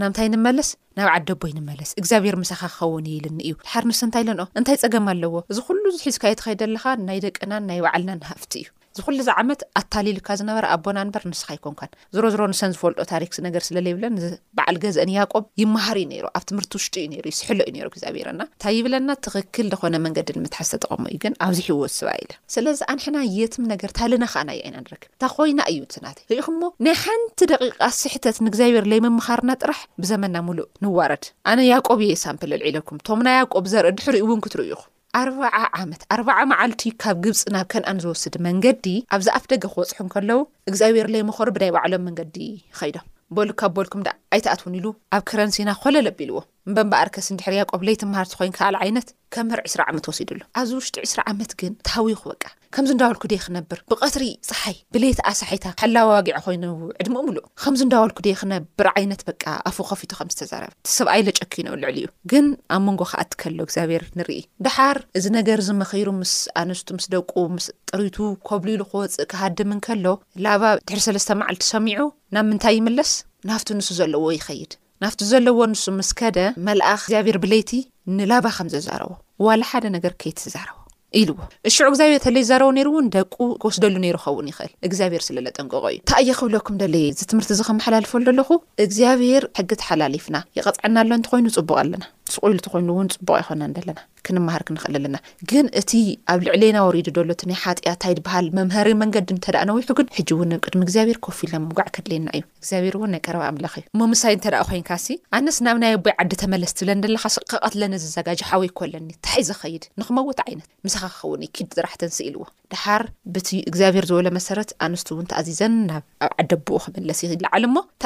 ናምንታይ 0.00 0.28
ንመለስ 0.34 0.68
ናብ 0.98 1.08
ዓደቦ 1.14 1.42
ንመለስ 1.58 1.90
እግዚኣብሄር 2.00 2.36
ምሳኻ 2.42 2.62
ክኸውን 2.72 3.04
እየኢልኒ 3.10 3.38
እዩ 3.48 3.54
ድሓር 3.66 3.84
ንስ 3.90 4.00
ንታይ 4.08 4.24
ለን 4.28 4.40
እንታይ 4.60 4.78
ፀገም 4.84 5.08
ኣለዎ 5.14 5.34
እዚ 5.52 5.58
ኩሉ 5.68 5.84
ዙሒዝካ 5.98 6.24
እየ 6.30 6.40
ተኸይደለካ 6.42 6.84
ናይ 7.08 7.20
ደቂናን 7.26 7.66
ናይ 7.70 7.80
ባዕልና 7.86 8.20
ሃፍቲ 8.32 8.52
እዩ 8.62 8.66
ዝኩሉዛ 8.98 9.28
ዓመት 9.40 9.60
ኣታሊልካ 9.80 10.28
ዝነበረ 10.40 10.64
ኣቦና 10.74 10.98
ንበር 11.08 11.22
ንስኻ 11.32 11.48
ይኮንካን 11.56 11.90
ዝሮዝሮ 12.16 12.40
ንሰን 12.52 12.72
ዝፈልጦ 12.76 13.00
ታሪክ 13.12 13.30
ነገር 13.46 13.62
ስለለይብለን 13.68 14.14
በዓል 14.56 14.76
ገዝአን 14.84 15.10
ያቆብ 15.18 15.44
ይመሃር 15.62 15.98
እዩ 16.02 16.06
ነይሩ 16.12 16.24
ኣብ 16.36 16.44
ትምህርቲ 16.50 16.72
ውሽጡ 16.78 16.94
እዩ 17.04 17.12
ይሩ 17.18 17.24
ይስሕሎ 17.32 17.58
እዩ 17.68 17.74
ነይ 17.76 17.84
እግዚኣብሄርና 17.90 18.42
እንታይ 18.50 18.74
ይብለና 18.78 19.10
ትኽክል 19.26 19.68
ዝኾነ 19.74 19.94
መንገዲ 20.06 20.28
ንምትሓዝተጠቐሙ 20.38 21.02
እዩ 21.12 21.18
ግን 21.26 21.34
ኣብዚሕዎ 21.46 21.82
ዝስብ 21.92 22.08
ኢለ 22.24 22.32
ስለዚ 22.56 22.78
ኣንሕና 22.94 23.20
የትም 23.38 23.64
ነገር 23.74 23.92
ታልና 24.00 24.24
ከዓ 24.32 24.42
ና 24.50 24.58
ዩ 24.58 24.62
ዓይና 24.66 24.76
ንረክብ 24.84 25.08
እንታ 25.14 25.28
ኮይና 25.36 25.60
እዩ 25.72 25.78
ንስናተ 25.88 26.18
ሪኢኹ 26.34 26.48
ሞ 26.60 26.72
ናይ 26.86 26.96
ሓንቲ 27.04 27.40
ደቂቃ 27.54 27.80
ስሕተት 28.02 28.38
ንእግዚኣብሔር 28.46 28.86
ዘይ 28.92 29.02
ምምኻርና 29.06 29.50
ጥራሕ 29.62 29.80
ብዘመና 30.04 30.36
ምሉእ 30.48 30.70
ንዋረድ 30.86 31.26
ኣነ 31.52 31.60
ያቆብ 31.72 32.00
እየ 32.06 32.12
የሳምፖለል 32.18 32.62
ዒለኩም 32.70 33.02
ቶምና 33.08 33.28
ያቆብ 33.40 33.64
ዘርኢ 33.74 33.94
ድሕሪኡ 34.00 34.24
እውን 34.28 34.40
ክትርእዩኹም 34.46 34.90
ኣርባዓ 35.18 35.58
ዓመት 35.82 36.02
ኣርባዓ 36.14 36.38
መዓልቲ 36.52 36.82
ካብ 37.02 37.18
ግብፂ 37.24 37.38
ናብ 37.54 37.66
ከነኣንዝወስድ 37.72 38.34
መንገዲ 38.46 38.86
ኣብ 39.16 39.20
ዛኣፍ 39.26 39.44
ደገ 39.52 39.64
ክወፅሑ 39.74 40.00
ን 40.06 40.10
ከለዉ 40.14 40.38
እግዚኣብሔር 40.70 41.06
ለይምኾር 41.14 41.48
ብናይ 41.54 41.70
ባዕሎም 41.76 42.04
መንገዲ 42.08 42.36
ኸይዶም 42.80 43.06
በል 43.36 43.50
ካብ 43.60 43.72
ቦልኩምዳ 43.76 44.08
ኣይትኣትውን 44.34 44.76
ኢሉ 44.80 44.86
ኣብ 45.14 45.22
ክረንስና 45.30 45.70
ኮለለቢልዎ 45.84 46.38
እምበእምበኣር 46.68 47.08
ከስንድሕርያ 47.14 47.60
ቆብለይትምሃርቲ 47.72 48.32
ኮይኑ 48.38 48.50
ካኣል 48.58 48.76
ዓይነት 48.84 49.08
ከመር 49.34 49.60
2ስራ 49.68 49.80
ዓመት 49.90 50.04
ወሲዱሉ 50.08 50.40
ኣዚ 50.60 50.70
ውሽጢ 50.78 50.94
2ስራ 51.02 51.20
ዓመት 51.30 51.50
ግን 51.60 51.72
ተሃዊኹ 51.86 52.20
በቃ 52.32 52.44
ከምዚ 52.74 52.90
እንዳወልኩ 52.94 53.24
ደየ 53.32 53.40
ክነብር 53.44 53.78
ብቐትሪ 53.90 54.24
ፀሓይ 54.48 54.76
ብሌቲ 54.94 55.18
ኣሳሒይታ 55.30 55.66
ሓላዊ 55.82 56.06
ዋጊዐ 56.10 56.38
ኮይኑዉ 56.46 56.72
ዕድሚእምሉእ 57.02 57.44
ከምዝ 57.62 57.82
እንዳወልኩ 57.86 58.18
ደየ 58.26 58.34
ክነብር 58.40 58.88
ዓይነት 58.94 59.22
በቃ 59.28 59.44
ኣፉ 59.70 59.76
ኸፊቱ 59.90 60.10
ከም 60.18 60.30
ዝተዛረበ 60.34 60.72
እቲሰብኣይ 60.86 61.22
ለጨኪኖ 61.28 61.70
ልዕሊ 61.84 61.98
እዩ 62.02 62.10
ግን 62.32 62.48
ኣብ 62.76 62.82
መንጎ 62.88 63.00
ክኣት 63.12 63.32
ከሎ 63.42 63.58
እግዚኣብሔር 63.68 64.04
ንርኢ 64.20 64.40
ደሓር 64.66 65.00
እዚ 65.20 65.24
ነገር 65.38 65.60
ዝመኺሩ 65.68 66.08
ምስ 66.20 66.34
ኣንስቱ 66.62 66.88
ምስ 66.98 67.06
ደቁ 67.16 67.32
ምስ 67.54 67.68
ጥሪቱ 67.92 68.18
ከብሉሉ 68.50 68.80
ክወፅእ 68.92 69.28
ክሃድምን 69.32 69.80
ከሎ 69.88 70.06
ላባ 70.46 70.62
ድሕሪ 70.90 71.00
ሰለስተ 71.08 71.38
መዓል 71.42 71.58
ትሰሚዑ 71.64 72.04
ናብ 72.36 72.46
ምንታይ 72.50 72.76
ይምለስ 72.80 73.12
ናፍቲ 73.50 73.68
ንሱ 73.80 73.88
ዘለዎ 74.00 74.26
ይኸይድ 74.38 74.72
ናፍቲ 75.04 75.20
ዘለዎ 75.30 75.58
ንሱ 75.72 75.82
ምስ 75.96 76.08
ከደ 76.18 76.38
መልኣኽ 76.66 77.02
እግዚኣብሄር 77.06 77.36
ብለይቲ 77.42 77.70
ንላባ 78.18 78.46
ከም 78.56 78.68
ዝዛረቦ 78.72 79.10
ዋላ 79.46 79.62
ሓደ 79.70 79.84
ነገር 79.96 80.12
ከይቲ 80.22 80.38
ዛረቦ 80.54 80.74
ኢሉዎ 81.20 81.38
ንሽዑ 81.68 81.84
እግዚኣብሔር 81.90 82.20
ተለይ 82.24 82.42
ዝዛረቦ 82.46 82.68
ነይሩ 82.78 82.88
እውን 82.94 83.06
ደቁ 83.16 83.34
ክወስደሉ 83.60 83.94
ነይሩ 84.04 84.16
ኸውን 84.24 84.48
ይኽእል 84.52 84.72
እግዚኣብሄር 84.88 85.22
ስለ 85.28 85.36
ለጠንቀቆ 85.46 85.84
እዩ 85.92 85.98
እንታ 86.00 86.18
የ 86.28 86.32
ክህብለኩም 86.38 86.76
ደለ 86.82 86.94
እዚ 87.12 87.20
ትምህርቲ 87.32 87.50
እዚ 87.56 87.62
ኸመሓላልፈሉ 87.68 88.26
ኣለኹ 88.34 88.50
እግዚኣብሄር 88.86 89.46
ሕጊ 89.60 89.70
ተሓላሊፍና 89.82 90.38
ይቐፅዐናሎ 90.58 91.10
እንትኮይኑ 91.20 91.46
ፅቡቕ 91.58 91.70
ኣለና 91.82 92.02
ስቁኢሉ 92.36 92.56
እንት 92.58 92.68
ኮይኑ 92.74 92.88
እውን 92.96 93.10
ፅቡቅ 93.16 93.36
ኣይኮና 93.40 93.62
ንደለና 93.72 94.00
ክንምሃር 94.28 94.62
ክንኽእል 94.68 94.96
ኣለና 94.98 95.16
ግን 95.50 95.66
እቲ 95.80 95.92
ኣብ 96.32 96.40
ልዕለና 96.46 96.78
ወሪድ 96.86 97.08
ዶሎት 97.16 97.42
ናይ 97.50 97.58
ሓጢኣ 97.64 97.92
ታይድ 98.02 98.18
በሃል 98.26 98.46
መምሃሪ 98.58 98.88
መንገዲ 99.02 99.28
እንተደኣ 99.36 99.62
ነዊሑ 99.70 99.88
ግን 99.98 100.08
ሕጂ 100.16 100.28
እውን 100.36 100.52
ብ 100.56 100.60
ቅድሚ 100.66 100.80
እግዚኣብሄር 100.86 101.18
ኮፍል 101.26 101.50
ና 101.54 101.58
ምጋዕ 101.70 101.88
ከድልየና 101.96 102.28
እዩ 102.38 102.42
ግኣብር 102.68 102.94
እውን 102.98 103.10
ናይ 103.14 103.20
ቀረባ 103.26 103.42
ኣምላኽ 103.52 103.74
ዩ 103.80 103.84
እሞምሳይ 103.96 104.32
እንተደኣ 104.36 104.60
ኮይንካ 104.70 104.90
ሲ 105.04 105.08
ኣነስ 105.38 105.58
ናብ 105.66 105.76
ናይ 105.84 105.92
ኣቦይ 105.98 106.14
ዓዲ 106.24 106.32
ተመለስ 106.42 106.72
ትብለን 106.78 107.02
ደለካ 107.04 107.24
ስቐትለነዝዘጋጅሓወ 107.36 108.62
ይኮለኒ 108.68 109.08
ታ 109.28 109.44
ዘኸይድ 109.50 109.84
ንክመውት 110.02 110.40
ይነት 110.54 110.66
ምስኻ 110.88 111.02
ክኸውን 111.14 111.42
ዩ 111.48 111.50
ድ 111.64 111.68
ጥራሕተን 111.80 112.12
ኢልዎ 112.28 112.44
ድሓር 112.74 113.04
ብ 113.34 113.36
ግዚኣብሄር 113.74 114.06
ዝበለ 114.12 114.28
መሰ 114.38 114.48
ኣንስን 114.86 115.28
ኣዚዘን 115.40 115.74
ናብኣብ 115.90 116.30
ዓደብኡ 116.42 116.78
ክመለስ 116.94 117.18
ይላዓ 117.26 117.54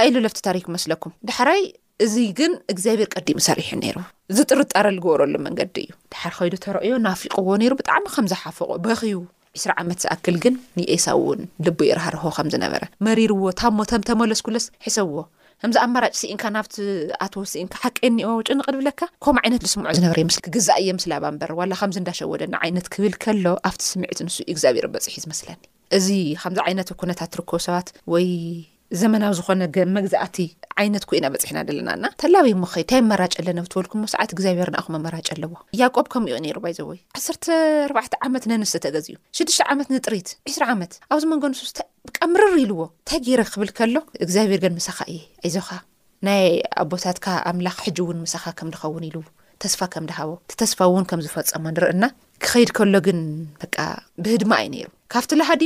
ይ 0.06 0.10
ሉሪክስኩም 0.16 1.12
እዚ 2.04 2.14
ግን 2.38 2.52
እግዚኣብሔር 2.72 3.08
ቀዲም 3.14 3.38
ሰሪሑ 3.48 3.68
ነይሩ 3.82 3.96
ዝጥርጣረ 4.36 4.86
ዝገበረሉ 4.96 5.34
መንገዲ 5.46 5.76
እዩ 5.84 5.90
ድሓር 6.12 6.32
ከይዱ 6.38 6.54
ተረአዮ 6.64 6.92
ናፊቕዎ 7.08 7.46
ነይሩ 7.62 7.72
ብጣዕሚ 7.80 8.04
ከም 8.14 8.26
ዝሓፈቆ 8.32 8.68
በኺዩ 8.84 9.16
2ስራ 9.60 9.70
ዓመት 9.80 9.98
ዝኣክል 10.04 10.36
ግን 10.44 10.54
ንኤሳ 10.78 11.06
እውን 11.18 11.40
ልቢ 11.66 11.78
የረህርሆ 11.90 12.24
ከም 12.36 12.48
ዝነበረ 12.54 12.82
መሪርዎ 13.06 13.42
ታሞ 13.60 13.78
ተምተመለስኩለስ 13.90 14.66
ሒሰብዎ 14.86 15.18
ከምዚ 15.62 15.76
ኣማራጭ 15.82 16.14
ስእንካ 16.20 16.42
ናብቲ 16.54 16.74
ኣቶ 17.24 17.34
ስኢንካ 17.50 17.74
ሓቀየ 17.82 18.06
እኒአዋ 18.12 18.30
ውጪ 18.38 18.48
ንቅድብለካ 18.58 19.00
ከም 19.24 19.36
ዓይነት 19.42 19.62
ዝስምዖ 19.66 19.90
ዝነበረ 19.98 20.20
ምስ 20.28 20.36
ክግዛእእየ 20.44 20.94
ምስላ 20.96 21.12
ኣባ 21.18 21.24
ንበር 21.36 21.50
ዋላ 21.58 21.72
ከምዚ 21.80 21.96
እንዳሸወደ 22.02 22.42
ንዓይነት 22.54 22.86
ክብል 22.94 23.14
ከሎ 23.24 23.44
ኣብቲ 23.70 23.82
ስምዒት 23.92 24.20
ንስ 24.26 24.36
እግዚኣብሔር 24.54 24.86
በፅሒ 24.94 25.14
ዝመስለኒ 25.24 25.60
እዚ 25.98 26.08
ከምዚ 26.44 26.60
ዓይነት 26.66 26.90
ኩነታት 27.02 27.30
ትርከቡ 27.34 27.56
ሰባት 27.66 27.88
ወይ 28.14 28.26
ዘመናዊ 29.00 29.30
ዝኾነ 29.36 29.62
መግዛእቲ 29.96 30.36
ዓይነት 30.82 31.04
ኩኢና 31.08 31.26
በፂሕና 31.34 31.58
ደለና 31.68 31.90
ና 32.00 32.04
ተላበሞ 32.22 32.62
ክኸድ 32.70 32.80
እንታይ 32.84 33.00
ኣመራጭ 33.02 33.32
ኣለና 33.40 33.58
ብትበልኩም 33.66 34.02
ሰዓት 34.12 34.30
እግዚኣብሔር 34.34 34.68
ንኣኹም 34.74 34.96
ኣመራጨ 34.98 35.28
ኣለዎ 35.34 35.50
ያቆብ 35.80 36.06
ከምኡ 36.12 36.30
እኡ 36.36 36.40
ነይሩ 36.46 36.56
ባይዘወይ 36.64 36.98
ዓ4ዕ 37.18 38.12
ዓመት 38.28 38.44
ነንስተተገዝእዩ 38.50 39.16
ሽዱሽተ 39.38 39.64
ዓመት 39.74 39.88
ንጥሪት 39.94 40.28
2ስ 40.52 40.58
ዓመት 40.74 40.92
ኣብዚ 41.14 41.24
መንጎሱስታ 41.32 41.78
ብቀምርር 42.08 42.54
ኢልዎ 42.64 42.80
እንታይ 42.90 43.20
ገይረ 43.28 43.42
ክብል 43.52 43.70
ከሎ 43.78 43.96
እግዚኣብሔር 44.24 44.60
ገን 44.64 44.74
ምሳኻ 44.80 44.98
እዩ 45.12 45.16
ኣይዞኻ 45.46 45.68
ናይ 46.28 46.44
ኣቦታትካ 46.84 47.26
ኣምላኽ 47.52 47.78
ሕጂ 47.86 47.98
እውን 48.04 48.20
ምሳኻ 48.26 48.44
ከም 48.58 48.70
ንኸውን 48.74 49.04
ኢሉ 49.10 49.16
ተስፋ 49.64 49.80
ከም 49.94 50.04
ድሃቦ 50.10 50.30
ቲተስፋ 50.52 50.78
እውን 50.90 51.04
ከም 51.10 51.20
ዝፈፀማ 51.26 51.64
ንርኢና 51.74 52.04
ክኸይድ 52.44 52.70
ከሎ 52.76 52.94
ግን 53.08 53.18
በ 53.60 53.62
ብህድማ 54.24 54.52
እዩ 54.68 54.86
ሩብቲሃዲ 55.14 55.62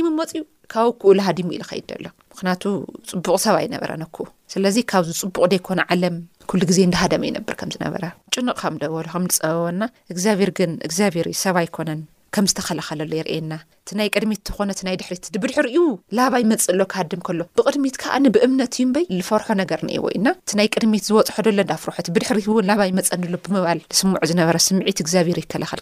ካብኡ 0.73 0.91
ኩኡሉሃዲሙ 1.03 1.49
ኢል 1.57 1.63
ኸይድ 1.69 1.85
ደሎ 1.91 2.05
ምክንያቱ 2.31 2.63
ፅቡቅ 3.09 3.35
ሰብ 3.45 3.55
ይነበረን 3.65 4.03
ኣኩ 4.07 4.15
ስለዚ 4.53 4.75
ካብዚ 4.91 5.09
ፅቡቅ 5.21 5.43
ደይኮነ 5.53 5.81
ዓለም 5.95 6.15
ኩሉ 6.51 6.61
ግዜ 6.71 6.79
እንዳሃደመ 6.87 7.23
ዩነብር 7.29 7.55
ከም 7.61 7.69
ዝነበረ 7.75 8.03
ጭኑቕ 8.33 8.57
ከም 8.61 8.75
ደበሉ 8.83 9.05
ከምፀበቦና 9.15 9.81
እግዚኣብሔር 10.13 10.51
ግን 10.59 10.71
እግዚኣብሄር 10.89 11.27
ሰብ 11.43 11.57
ኣይኮነን 11.63 12.01
ከም 12.35 12.47
ዝተኸላኸለሉ 12.51 13.11
የርኤና 13.19 13.51
እቲናይ 13.87 14.09
ቅድሚት 14.15 14.41
እኾነ 14.51 14.69
እቲ 14.75 14.81
ናይ 14.87 14.95
ድሕሪት 15.01 15.25
ብድሕሪ 15.43 15.67
እ 15.79 15.83
ላባ 16.17 16.33
ይመፅሎ 16.43 16.79
ክሃድም 16.91 17.21
ከሎ 17.27 17.39
ብቕድሚት 17.57 17.95
ከዓንብእምነት 18.01 18.73
እዩ 18.81 18.85
በይ 18.95 19.05
ዝፈርሖ 19.19 19.47
ነገር 19.61 19.79
ኒ 19.87 19.89
እዩ 19.95 19.99
ወይ 20.05 20.15
ና 20.25 20.27
እቲ 20.41 20.49
ናይ 20.59 20.67
ቅድሚት 20.75 21.03
ዝወፅሖ 21.09 21.37
ደሎ 21.47 21.59
እዳፍሩሑት 21.65 22.07
ብድሕሪእውን 22.15 22.65
ላባ 22.69 22.81
ይመፀኒሎ 22.91 23.33
ብምባል 23.45 23.79
ስሙዕ 23.99 24.19
ዝነበ 24.31 24.57
ስምዒት 24.67 24.99
እግዚኣብሄር 25.03 25.39
ይከላኸል 25.43 25.81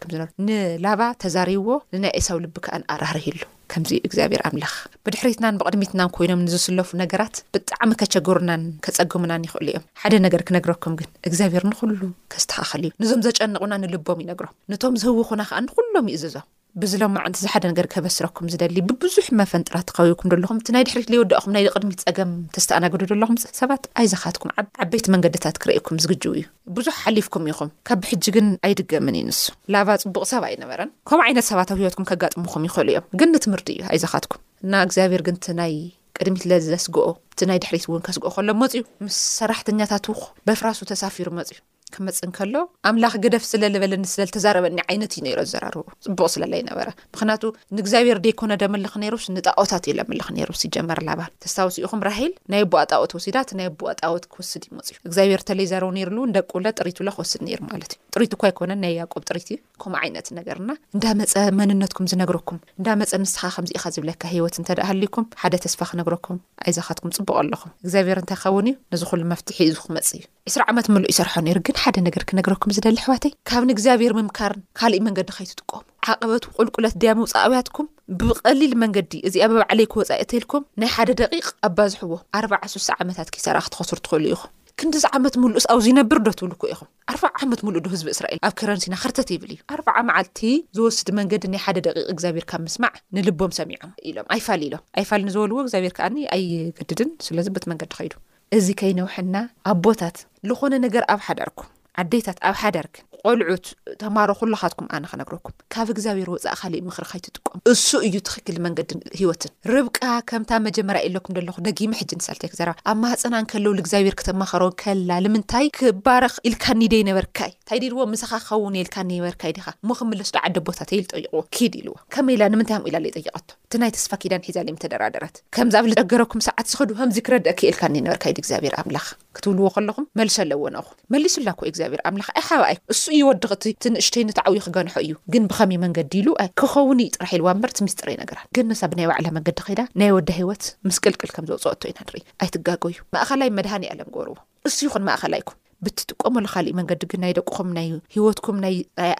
ንላባ 0.49 1.01
ተዛሪብዎ 1.23 1.69
ንናይ 1.95 2.13
እሳው 2.19 2.39
ልቢ 2.43 2.55
ከዓን 2.65 2.83
ኣራህርሂሉ 2.95 3.39
ከምዚ 3.73 3.91
እግዚኣብሔር 4.07 4.41
ኣምላኽ 4.49 4.73
ብድሕሪትናን 5.05 5.57
ብቅድሚትናን 5.61 6.11
ኮይኖም 6.17 6.43
ንዝስለፉ 6.45 6.89
ነገራት 7.03 7.35
ብጣዕሚ 7.55 7.89
ከቸግሩናን 8.03 8.63
ከፀግሙናን 8.87 9.45
ይኽእሉ 9.47 9.67
እዮም 9.71 9.87
ሓደ 10.03 10.13
ነገር 10.27 10.43
ክነግረኩም 10.49 10.97
ግን 11.01 11.09
እግዚኣብሄር 11.29 11.65
ንኩሉ 11.71 11.99
ከዝተኻኸል 12.35 12.83
እዩ 12.87 12.91
ንዞም 13.05 13.23
ዘጨንቑና 13.27 13.73
ንልቦም 13.85 14.21
ይነግሮም 14.25 14.55
ነቶም 14.73 14.99
ዝህውኹና 15.03 15.41
ከዓ 15.51 15.61
ንኩሎም 15.65 16.11
ይእዘዞም 16.13 16.45
ብዚ 16.81 16.93
ሎማ 17.01 17.17
ዓንቲ 17.27 17.37
ዝሓደ 17.43 17.63
ነገር 17.71 17.85
ከበስረኩም 17.91 18.47
ዝደሊ 18.53 18.77
ብብዙሕ 18.87 19.25
መፈንጥራት 19.39 19.85
ተኸቢብኩም 19.89 20.29
ደለኹም 20.33 20.57
እቲ 20.61 20.69
ናይ 20.75 20.83
ድሕሪት 20.87 21.07
ዘይወዳእኹም 21.11 21.51
ናይ 21.55 21.63
ቅድሚት 21.75 22.01
ፀገም 22.07 22.31
ተዝተኣናግዱ 22.55 23.01
ዘለኹምሰባት 23.11 23.83
ኣይዘኻትኩም 24.01 24.49
ዓበይቲ 24.83 25.05
መንገድታት 25.13 25.57
ክርእኩም 25.63 25.99
ዝግጅቡ 26.05 26.31
እዩ 26.39 26.43
ብዙሕ 26.77 26.95
ሓሊፍኩም 27.03 27.45
ኢኹም 27.51 27.69
ካብ 27.89 27.99
ብሕጂ 28.05 28.25
ግን 28.37 28.47
ኣይድገምን 28.69 29.17
ዩ 29.19 29.21
ንሱ 29.29 29.41
ላባ 29.75 29.87
ፅቡቅ 30.03 30.23
ሰብ 30.33 30.43
ኣይነበረን 30.49 30.91
ከምኡ 31.11 31.23
ዓይነት 31.29 31.47
ሰባት 31.51 31.71
ኣብ 31.75 31.79
ሂወትኩም 31.83 32.07
ከጋጥሙኹም 32.11 32.65
ይኽእሉ 32.69 32.89
እዮም 32.93 33.07
ግን 33.21 33.31
ንትምህርቲ 33.37 33.69
እዩ 33.77 33.85
ኣይዘኻትኩም 33.93 34.41
እና 34.65 34.73
እግዚኣብሔር 34.87 35.23
ግን 35.29 35.37
ቲ 35.47 35.55
ናይ 35.61 35.75
ቅድሚት 36.19 36.43
ዘዘስግኦ 36.67 37.07
እቲ 37.35 37.39
ናይ 37.51 37.57
ድሕሪት 37.63 37.85
እውን 37.91 38.03
ከስግኦ 38.07 38.29
ከሎም 38.35 38.59
መፅ 38.63 38.73
እዩ 38.77 38.83
ምስ 39.05 39.15
ሰራሕተኛታት 39.39 40.05
ዉ 40.11 40.15
በፍራሱ 40.49 40.79
ተሳፊሩ 40.91 41.29
መፅ 41.39 41.49
እዩ 41.55 41.59
ከ 41.93 42.03
መፅእንከሎ 42.07 42.53
ኣምላኽ 42.89 43.13
ግደፍ 43.23 43.43
ስለዝበለኒ 43.51 44.03
ስለል 44.13 44.29
ተዛረበኒ 44.35 44.77
ዓይነት 44.89 45.11
እዩ 45.15 45.21
ነሮ 45.27 45.39
ዝዘራርቡ 45.49 45.83
ፅቡቅ 46.05 46.27
ስለላ 46.33 46.53
ይነበረ 46.61 46.87
ምኽንያቱ 47.13 47.43
ንእግዚኣብሄር 47.77 48.19
ደይኮነ 48.25 48.51
ደምልኽ 48.63 48.93
ነይሩስ 49.03 49.25
ንጣዖታት 49.35 49.83
እዩ 49.89 49.93
ለምልኽ 49.99 50.27
ነይሩውስ 50.37 50.61
ይጀመርላ 50.67 51.09
በሃል 51.19 51.33
ተስታውሲኡኹም 51.45 52.01
ራሂል 52.09 52.33
ናይ 52.53 52.61
ኣቦኣ 52.65 52.81
ጣዖት 52.93 53.13
ወሲዳት 53.17 53.51
ናይ 53.59 53.67
ኣቦኣ 53.71 53.91
ጣወት 54.01 54.25
ክወስድ 54.33 54.63
ይመፅ 54.69 54.87
እዩ 54.93 54.97
እግዚኣብሔር 55.09 55.39
እንተለይ 55.43 55.67
ዛረቡ 55.71 55.89
ነይሩሉ 55.97 56.17
ንደ 56.31 56.37
ቁለ 56.53 56.65
ጥሪት 56.79 56.99
ብሎ 57.03 57.11
ክወስድ 57.17 57.41
ነይሩ 57.49 57.59
ማለት 57.71 57.91
እዩ 57.95 58.01
ጥሪት 58.15 58.33
እኳ 58.37 58.43
ይኮነን 58.53 58.81
ናይ 58.85 58.93
ያቆብ 59.01 59.23
ጥሪት 59.29 59.47
እዩ 59.53 59.59
ከምኡ 59.83 59.99
ዓይነት 60.03 60.27
ነገርና 60.39 60.71
እንዳ 60.95 61.05
መፀ 61.21 61.33
መንነትኩም 61.59 62.07
ዝነግረኩም 62.13 62.59
እንዳ 62.79 62.87
መፀ 63.01 63.11
ንስትኻ 63.25 63.43
ከምዚኢኻ 63.57 63.85
ዝብለካ 63.97 64.23
ሂይወት 64.35 64.57
እንተ 64.61 64.69
ደኣ 64.79 64.87
ሃልኩም 64.91 65.27
ሓደ 65.43 65.53
ተስፋ 65.67 65.79
ክነግረኩም 65.91 66.39
ኣይዛኻትኩም 66.65 67.13
ፅቡቕ 67.19 67.35
ኣለኹም 67.43 67.73
እግዚኣብሄር 67.85 68.19
እንታይ 68.23 68.39
ኸውን 68.45 68.69
እዩ 68.71 68.75
ንዝኹሉ 68.95 69.21
መፍትሒ 69.33 69.57
ዩዙ 69.69 69.77
ክመፅ 69.87 70.09
እዩ 70.19 70.23
2ስ 70.49 70.63
ዓመት 70.71 70.87
ምሉእ 70.93 71.07
ይሰርሖ 71.11 71.33
ኒሮ 71.45 71.59
ግን 71.67 71.75
ሓደ 71.81 71.95
ነገር 72.07 72.23
ክነግረኩም 72.29 72.71
ዝደሊ 72.77 72.95
ኣሕዋተይ 73.03 73.31
ካብ 73.49 73.63
ንእግዚኣብሄር 73.69 74.13
ምምካርን 74.17 74.59
ካልእ 74.79 74.99
መንገዲ 75.05 75.29
ኸይትጥቀሙ 75.37 75.79
ዓቐበት 76.13 76.43
ቁልቁለት 76.57 76.95
ድያም 77.01 77.19
ውፃኣውያትኩም 77.23 77.87
ብቐሊል 78.19 78.73
መንገዲ 78.83 79.11
እዚ 79.27 79.35
ኣብ 79.45 79.53
ባዕለይ 79.59 79.87
ክወፃኢ 79.93 80.21
ተይልኩም 80.33 80.65
ናይ 80.81 80.89
ሓደ 80.95 81.09
ደቂቕ 81.21 81.45
ኣባዝሕዎ 81.69 82.11
ኣ 82.37 82.41
ሶስ 82.73 82.87
ዓመታት 82.97 83.31
ከሰራ 83.35 83.55
ክትኸስር 83.67 84.01
ትኽእሉ 84.07 84.25
ኢኹም 84.35 84.51
ክንዲዝ 84.81 85.03
ዓመት 85.19 85.35
ምሉእስ 85.45 85.65
ኣብዝይነብር 85.75 86.19
ዶ 86.27 86.29
ትብሉኩ 86.41 86.61
ኢኹም 86.73 86.89
ኣርዕ 87.13 87.23
ዓመት 87.47 87.59
ምሉእ 87.67 87.83
ዶ 87.87 87.95
ህዝቢ 87.95 88.07
እስራኤል 88.15 88.39
ኣብ 88.49 88.53
ከረንሲና 88.61 88.95
ክርተት 89.05 89.29
ይብል 89.35 89.51
እዩ 89.55 89.59
ኣ0 89.77 89.97
መዓልቲ 90.09 90.39
ዝወስድ 90.79 91.09
መንገዲ 91.21 91.43
ናይ 91.55 91.63
ሓደ 91.65 91.77
ደቂቕ 91.89 92.07
እግዚኣብሄርካብ 92.15 92.61
ምስማዕ 92.67 92.93
ንልቦም 93.17 93.53
ሰሚዖም 93.59 93.93
ኢሎም 94.11 94.29
ኣይፋል 94.37 94.61
ኢሎም 94.69 94.83
ኣይፋል 95.01 95.23
ንዝበልዎ 95.29 95.57
እግዚኣብሄር 95.65 95.95
ከዓኒ 95.99 96.17
ኣይገድድን 96.37 97.11
ስለዝብት 97.29 97.65
መንገዲ 97.73 97.91
ኸይዱ 98.01 98.15
እዚ 98.55 98.67
ከይነውና 98.79 99.37
ኣብቦታት 99.69 100.17
ዝኾነ 100.51 100.73
ነገር 100.85 101.03
ኣብ 101.13 101.19
ሓደርኩም 101.27 101.67
ዓደይታት 102.01 102.39
ኣብ 102.47 102.55
ሓዳርክን 102.61 103.03
ቆልዑት 103.29 103.67
ተማሮ 104.01 104.29
ኩላካትኩም 104.39 104.87
ኣነ 104.95 105.03
ክነግረኩም 105.11 105.53
ካብ 105.73 105.87
እግዚኣብሔር 105.93 106.27
ወፃእ 106.33 106.57
ካሊዩ 106.61 106.81
ምክሪ 106.87 107.03
ከይትጥቀም 107.11 107.61
እሱ 107.71 107.87
እዩ 108.07 108.15
ትኽክል 108.27 108.57
መንገዲ 108.65 108.89
ሂወትን 109.19 109.51
ርብቃ 109.73 109.99
ከምታ 110.29 110.51
መጀመር 110.65 110.97
ኢለኩም 111.07 111.33
ደለኹ 111.37 111.55
ደጊሚ 111.67 111.91
ሕጂ 112.01 112.11
ንሳልትክዘ 112.19 112.59
ኣብ 112.91 112.97
ማህፀናን 113.03 113.47
ከለውሉእግዚኣብሔር 113.53 114.15
ክተማኸሮ 114.21 114.63
ከላ 114.83 115.09
ንምንታይ 115.25 115.67
ክባረኽ 115.77 116.35
ኢልካኒ 116.49 116.81
ደይነበርካይ 116.93 117.51
እንታይ 117.55 117.79
ዲልዎ 117.85 117.99
ምስኻ 118.13 118.31
ክኸውን 118.43 118.77
ኢልካኒነበርካይ 118.83 119.53
ዲካ 119.59 119.67
ሞ 119.89 119.97
ክምለሱዶ 120.01 120.37
ዓደ 120.49 120.55
ቦታተይል 120.69 121.05
ጠይቕዎ 121.13 121.41
ክድ 121.57 121.73
ኢልዎ 121.81 121.95
ከመይ 122.15 122.35
ኢላ 122.39 122.43
ንምንታይ 122.55 122.77
ኣ 122.77 122.79
ኢላ 122.91 123.03
ይጠይቀቶ 123.11 123.49
እቲናይ 123.67 123.93
ተስፋ 123.97 124.11
ኪዳን 124.23 124.45
ሒዛ 124.49 124.57
ተደራደራት 124.85 125.35
ከምዚኣብ 125.57 125.87
ጨገረኩም 126.03 126.43
ሰዓት 126.49 126.67
ዝክዱ 126.73 126.91
ከምዚ 127.01 127.17
ክረድአክ 127.29 127.59
ኢልካኒነበርካ 127.71 128.23
ግዚኣብሔር 128.43 128.75
ኣምላኽ 128.83 129.07
ክትውልዎ 129.35 129.67
ከለኹም 129.77 130.07
መልሶ 130.21 130.37
ኣለዎናኹ 130.45 130.87
መሊሱላ 131.15 131.49
ር 131.84 131.84
ኣም 132.09 132.15
ኣይ 132.37 132.43
ሓብይም 132.49 132.79
እሱ 132.93 133.01
እይወድክ 133.17 133.51
እቲንእሽተይ 133.71 134.23
ንተዓዊ 134.27 134.53
ክገንሖ 134.65 134.93
እዩ 135.05 135.11
ግን 135.33 135.43
ብኸመይ 135.51 135.79
መንገዲ 135.83 136.11
ኢሉ 136.21 136.27
ክኸውኒ 136.59 136.99
ይጥራሒ 137.09 137.33
ልዋ 137.41 137.47
በርቲ 137.63 137.77
ምስጢሪ 137.87 138.09
ይነገራ 138.15 138.39
ግን 138.57 138.65
ንሳ 138.71 138.81
ብ 138.91 138.93
ናይ 138.99 139.07
ባዕላ 139.11 139.27
መንገዲ 139.37 139.59
ኸዳ 139.67 139.81
ናይ 140.01 140.09
ወዳ 140.17 140.29
ህይወት 140.39 140.63
ምስ 140.87 140.97
ቅልቅል 141.05 141.29
ከም 141.35 141.45
ዘውፅ 141.51 141.65
ኣቶ 141.73 141.81
ኢና 141.91 141.99
ድርኢ 142.09 142.21
ኣይትጋጎ 142.43 142.83
እዩ 142.93 142.97
ማእኸላይ 143.15 143.49
መድሃኒ 143.57 143.83
ኣለም 143.93 144.09
ገብርዎ 144.15 144.35
እሱ 144.69 144.77
ይኹን 144.87 145.05
ማእኸላ 145.09 145.33
ይኩም 145.41 145.57
ብትጥቀመ 145.85 146.35
ሉካሊእ 146.45 146.75
መንገዲ 146.79 147.01
ግን 147.11 147.21
ናይ 147.23 147.33
ደቅኹም 147.37 147.69
ና 147.75 147.79
ሂወትኩም 148.15 148.57
ናይ 148.65 148.75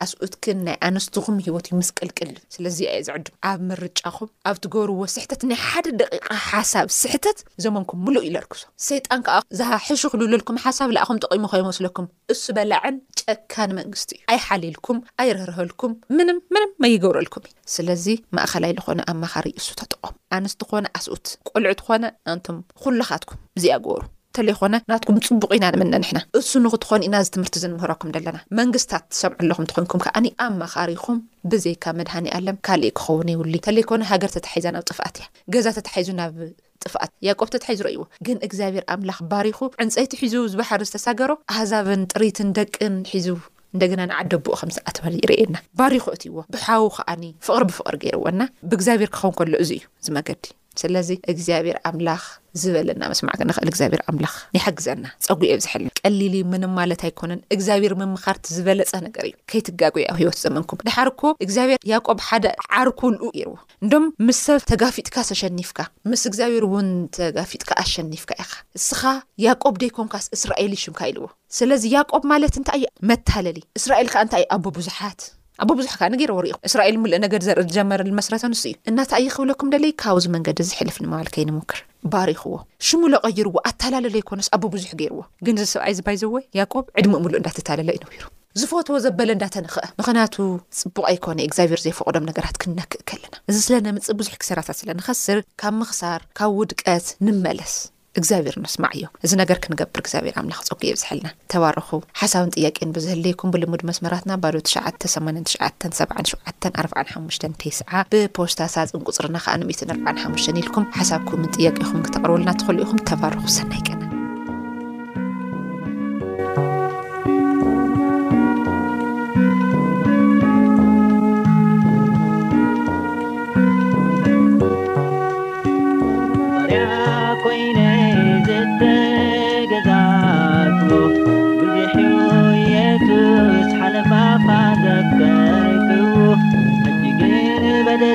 ኣስኡትክን 0.06 0.60
ናይ 0.68 0.78
ኣንስትኹም 0.88 1.38
ሂወት 1.46 1.66
ዩ 1.72 1.74
ምስ 1.80 1.90
ቀልቅል 2.00 2.32
ስለዚ 2.56 2.78
የ 2.88 2.92
ዘዕድ 3.08 3.28
ኣብ 3.52 3.60
ምርጫኹም 3.70 4.30
ኣብ 4.52 4.58
ትገብርዎ 4.64 5.00
ስሕተት 5.16 5.42
ናይ 5.52 5.60
ሓደ 5.68 5.86
ደቂቃ 6.02 6.30
ሓሳብ 6.50 6.88
ስሕተት 7.02 7.40
ዘመንኩም 7.66 8.00
ምሉእ 8.06 8.24
እዩ 8.28 8.32
ለርክዞ 8.38 8.64
ሰይጣን 8.88 9.22
ከዓ 9.28 9.38
ዝሕሽ 9.60 10.02
ክልብለልኩም 10.14 10.60
ሓሳብ 10.66 10.90
ላኣኹም 10.98 11.22
ጠቂሙ 11.26 11.44
ኸይመስለኩም 11.54 12.08
እሱ 12.36 12.44
በላዕን 12.58 12.98
ጨካን 13.22 13.74
መንግስቲ 13.82 14.12
እዩ 14.20 14.24
ኣይሓሊልኩም 14.36 15.00
ኣይርህርሀልኩም 15.24 15.94
ምንም 16.18 16.40
ምንም 16.56 16.74
መይገብረልኩም 16.86 17.46
እዩ 17.50 17.56
ስለዚ 17.76 18.06
ማእኸላይ 18.40 18.74
ዝኾነ 18.80 19.00
ኣማኻሪ 19.14 19.48
እሱ 19.62 19.70
ተጠቀሙ 19.84 20.14
ኣንስት 20.40 20.62
ኾነ 20.72 20.86
ኣስኡት 21.00 21.28
ቆልዑ 21.52 21.74
ትኾነ 21.84 22.04
ኣንቶም 22.34 22.60
ኩላኻትኩም 22.84 23.42
ዚኣ 23.64 23.74
ገበሩ 23.86 23.98
ተለይኮነ 24.38 24.76
ናትኩም 24.92 25.18
ፅቡቅ 25.28 25.50
ኢና 25.58 25.66
ንምነ 25.74 25.96
ንሕና 26.04 26.20
እሱ 26.40 26.52
ንክትኾኒ 26.66 27.02
ኢናዚ 27.10 27.28
ትምህርቲ 27.36 27.58
ዝንምህረኩም 27.64 28.10
ዘለና 28.16 28.38
መንግስታት 28.60 29.04
ትሰምዑ 29.14 29.38
ኣለኹም 29.44 29.66
እትኮንኩም 29.68 30.02
ከዓ 30.06 30.16
ኣማኻሪኹም 30.46 31.18
ብዘይካ 31.52 31.84
መድሃኒ 32.00 32.28
ኣለም 32.38 32.58
ካሊእ 32.68 32.94
ክኸውን 33.00 33.32
ይውሉዩ 33.34 33.60
ተለይኮነ 33.68 34.02
ሃገር 34.12 34.32
ተታ 34.36 34.48
ሒዛ 34.58 34.66
ናብ 34.76 34.84
ጥፍኣት 34.90 35.18
እያ 35.22 35.26
ገዛ 35.56 35.68
ተታሒዙ 35.78 36.10
ናብ 36.20 36.36
ጥፍኣት 36.84 37.12
ያቆብ 37.28 37.50
ተታሒዙ 37.56 37.82
ርይዎ 37.88 38.02
ግን 38.28 38.38
እግዚኣብሔር 38.48 38.86
ኣምላኽ 38.96 39.20
ባሪኹ 39.34 39.60
ዕንፀይቲ 39.86 40.12
ሒዙ 40.24 40.36
ዝባሕር 40.54 40.82
ዝተሰገሮ 40.90 41.32
ኣህዛብን 41.56 42.02
ጥሪትን 42.14 42.50
ደቅን 42.60 42.96
ሒዙ 43.14 43.28
እንደገና 43.76 44.02
ንዓደብኡ 44.10 44.54
ከምዝኣተወ 44.60 45.06
ይርአየና 45.24 45.56
ባሪኹ 45.80 46.06
እት 46.16 46.24
ይዎ 46.28 46.36
ብሓዉ 46.56 46.84
ከዓኒ 46.98 47.24
ፍቅሪ 47.48 47.64
ብፍቅሪ 47.70 47.96
ገይርዎና 48.04 48.42
ብእግዚኣብሔር 48.72 49.10
ክኸውን 49.16 49.36
ከሎ 49.40 49.54
እዚ 49.66 49.72
እዩ 49.80 49.88
እዚ 50.04 50.12
መገዲ 50.20 50.44
ስለ 50.82 50.96
ግኣብር 51.44 51.78
ም 51.98 52.16
ዝበለና 52.62 53.04
መስማዕክ 53.12 53.40
ንኽእል 53.48 53.70
እግዚኣብሔር 53.72 54.02
ኣምላኽ 54.10 54.34
ይሓግዘና 54.58 55.04
ፀጉ 55.26 55.40
የብ 55.50 55.62
ዝሕልና 55.64 55.90
ቀሊሉ 56.00 56.34
ምንም 56.52 56.72
ማለት 56.80 57.02
ኣይኮነን 57.08 57.42
እግዚኣብሔር 57.56 57.94
ምምኻርቲ 58.02 58.46
ዝበለፀ 58.58 58.92
ነገር 59.08 59.24
እዩ 59.30 59.34
ከይትጋግ 59.52 59.96
ኣብ 60.12 60.18
ሂይወት 60.22 60.38
ዘመንኩም 60.46 60.80
ድሓርኮ 60.88 61.22
እግዚኣብሔር 61.46 61.80
ያቆብ 61.92 62.20
ሓደ 62.28 62.46
ዓርኩልኡ 62.80 63.24
ኢርዎ 63.42 63.56
እንዶም 63.84 64.06
ምስ 64.28 64.40
ሰብ 64.48 64.62
ተጋፊጥካ 64.72 65.16
ተሸኒፍካ 65.32 65.80
ምስ 66.12 66.24
እግዚኣብሔር 66.32 66.66
እውን 66.70 66.90
ተጋፊጥካ 67.20 67.70
ኣሸኒፍካ 67.86 68.32
ኢኻ 68.44 68.52
ንስኻ 68.80 69.02
ያቆብ 69.46 69.76
ደይኮምካስ 69.84 70.28
እስራኤል 70.38 70.72
ይሽምካ 70.80 71.02
ኢልዎ 71.12 71.28
ስለዚ 71.60 71.84
ያቆብ 71.98 72.24
ማለት 72.34 72.54
እንታይ 72.62 72.82
ዩ 72.86 72.92
መታለሊ 73.12 73.60
እስራኤል 73.82 74.10
ካ 74.14 74.24
እንታይ 74.28 74.44
ዩ 74.46 74.52
ኣቦ 74.58 74.66
ብዙሓት 74.80 75.20
ኣብብዙሕ 75.64 75.94
ካ 76.00 76.04
ኒገይረ 76.14 76.32
ዎርኢኹም 76.38 76.62
እስራኤል 76.70 76.96
ምሉእ 77.04 77.20
ነገድ 77.26 77.42
ዘርኢ 77.48 77.64
ዝጀመረሉ 77.68 78.10
መስረተ 78.20 78.42
ኣንሱ 78.48 78.62
እዩ 78.70 78.76
እናታ 78.90 79.12
ይኽብለኩም 79.26 79.70
ደለይ 79.74 79.92
ካብዚ 80.04 80.26
መንገዲ 80.36 80.58
ዝሕልፍ 80.70 80.96
ንምባልከይ 81.04 81.46
ንምክር 81.50 81.80
ባሪኽዎ 82.14 82.56
ሽሙለቐይርዎ 82.88 83.56
ኣተላለለ 83.70 84.16
ኣይኮነስ 84.22 84.48
ኣብ 84.56 84.64
ብዙሕ 84.76 84.92
ገይርዎ 85.02 85.22
ግን 85.46 85.56
እዚ 85.62 85.66
ሰብኣይ 85.74 85.94
ዝባይዘወ 86.00 86.34
ያቆብ 86.60 86.86
ዕድሚ 87.00 87.14
ሙሉእ 87.24 87.40
እንዳተታለለ 87.42 87.90
እዩነዊሩ 87.98 88.26
ዝፈትዎ 88.60 88.98
ዘበለ 89.06 89.30
እንዳተንኽአ 89.38 89.82
ምክንያቱ 90.00 90.36
ፅቡቕ 90.82 90.98
ኣይኮነ 91.12 91.40
እግዚብር 91.48 91.80
ዘይፈቕዶም 91.86 92.28
ነገራት 92.30 92.56
ክንነክእ 92.64 93.04
ከለና 93.12 93.34
እዚ 93.50 93.58
ስለነ 93.68 93.88
ምፅእ 93.98 94.18
ብዙሕ 94.22 94.34
ክሰራታት 94.44 94.78
ስለ 94.84 94.90
ንኸስር 95.02 95.40
ካብ 95.64 95.76
ምኽሳር 95.82 96.22
ካብ 96.40 96.52
ውድቀት 96.60 97.08
ንመለስ 97.28 97.74
እግዚኣብሔር 98.20 98.56
ንስማዕ 98.64 98.92
እዮ 98.98 99.04
እዚ 99.26 99.32
ነገር 99.42 99.58
ክንገብር 99.64 100.00
እግዚኣብሔር 100.04 100.36
ኣምላኽ 100.42 100.60
ፀጉ 100.68 100.80
የ 100.88 100.94
ብዝሕልና 100.98 101.30
ተባርኹ 101.54 101.90
ሓሳብን 102.22 102.52
ጥያቄን 102.58 102.94
ብዝህለይኩም 102.98 103.52
ብልሙድ 103.56 103.84
መስመራትና 103.90 104.32
ባዶ 104.44 104.56
ትሽዓ8 104.68 105.08
9 105.56 105.92
7 106.00 106.32
7 106.80 106.82
4ሓ 106.86 107.24
ቴስዓ 107.64 107.92
ብፖስታሳፅንቁፅርና 108.14 109.38
ከዓን14ሓ 109.46 110.34
ኢልኩም 110.64 110.88
ሓሳብኩምን 111.02 111.54
ጥያቄ 111.58 111.78
ይኹም 111.86 112.04
ክተቕርብሉና 112.08 112.50
ትኽሉ 112.62 112.78
ኢኹም 112.88 113.00
ተባርኹ 113.12 113.44
ሰናይቀ 113.60 113.95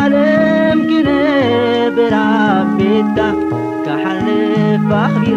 لألم 0.03 0.79
كنبرعبتة 0.89 3.44
ባኽሪ 4.89 5.29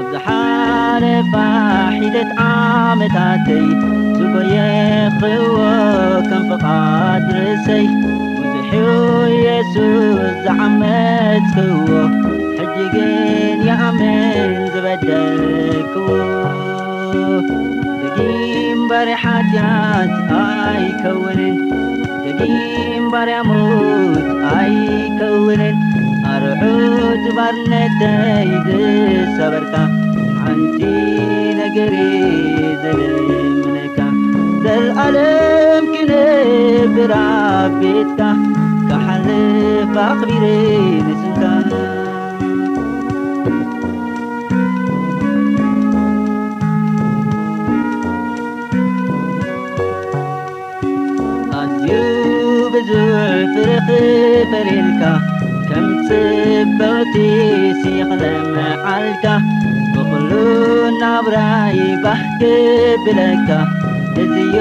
ኣብዝሓረባ 0.00 0.26
ሒደት 2.02 2.30
ዓመታተይ 2.46 3.66
ዝኮየ 4.18 4.56
ኽዎ 5.20 5.56
ከም 6.28 6.44
ፍቓድርሰይ 6.50 7.86
ብሕ 8.54 8.70
የሱ 9.46 9.74
ዝሓመ 10.46 10.82
ክዎ 11.52 11.92
ሕድግን 12.56 13.60
ይዓመን 13.68 14.52
ዝበደኩዎ 14.72 16.58
ر 18.20 18.22
ይو 18.22 18.86
ዲبርمት 22.22 24.42
ኣይከውن 24.56 25.62
ኣرዑ 26.32 26.62
ባرنተ 27.36 28.02
ይዘ 28.50 28.68
ሰበርካ 29.36 29.72
ሓንቲ 30.42 30.80
ነገሪ 31.60 31.94
ዘብنካ 32.82 33.96
ዘلኣለም 34.64 35.84
كن 35.94 36.10
ብራبትካ 36.94 38.18
ካሓذ 38.88 39.28
ኣኽቢረ 40.08 40.44
سታ 41.22 41.42
ፈሪካ 53.88 55.02
كምፅ 55.68 56.08
ብቲ 56.78 57.14
ሲኽدመዓልካ 57.80 59.24
قሉ 60.10 60.30
ናብራይ 61.00 61.78
بህክ 62.04 62.40
ብለካ 63.04 63.48
እዝዩ 64.22 64.56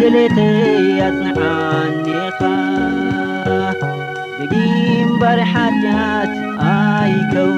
ድልተይ 0.00 0.98
ኣትዓኒኻ 1.08 2.40
ክዲምبር 4.36 5.40
ሓجት 5.52 6.32
ኣይ 6.74 7.12
ው 7.46 7.50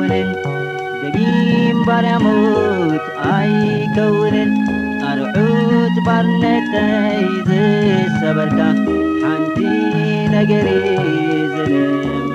ክዲም 1.01 1.79
بር 1.89 2.07
ኣمት 2.17 3.05
ኣይ 3.37 3.53
ከውንን 3.97 4.51
ኣرዑት 5.11 5.97
ባርነተይز 6.09 7.51
ሰበርካ 8.21 8.61
ቲ 9.57 10.05
أجر 10.41 10.67
زل 11.67 12.29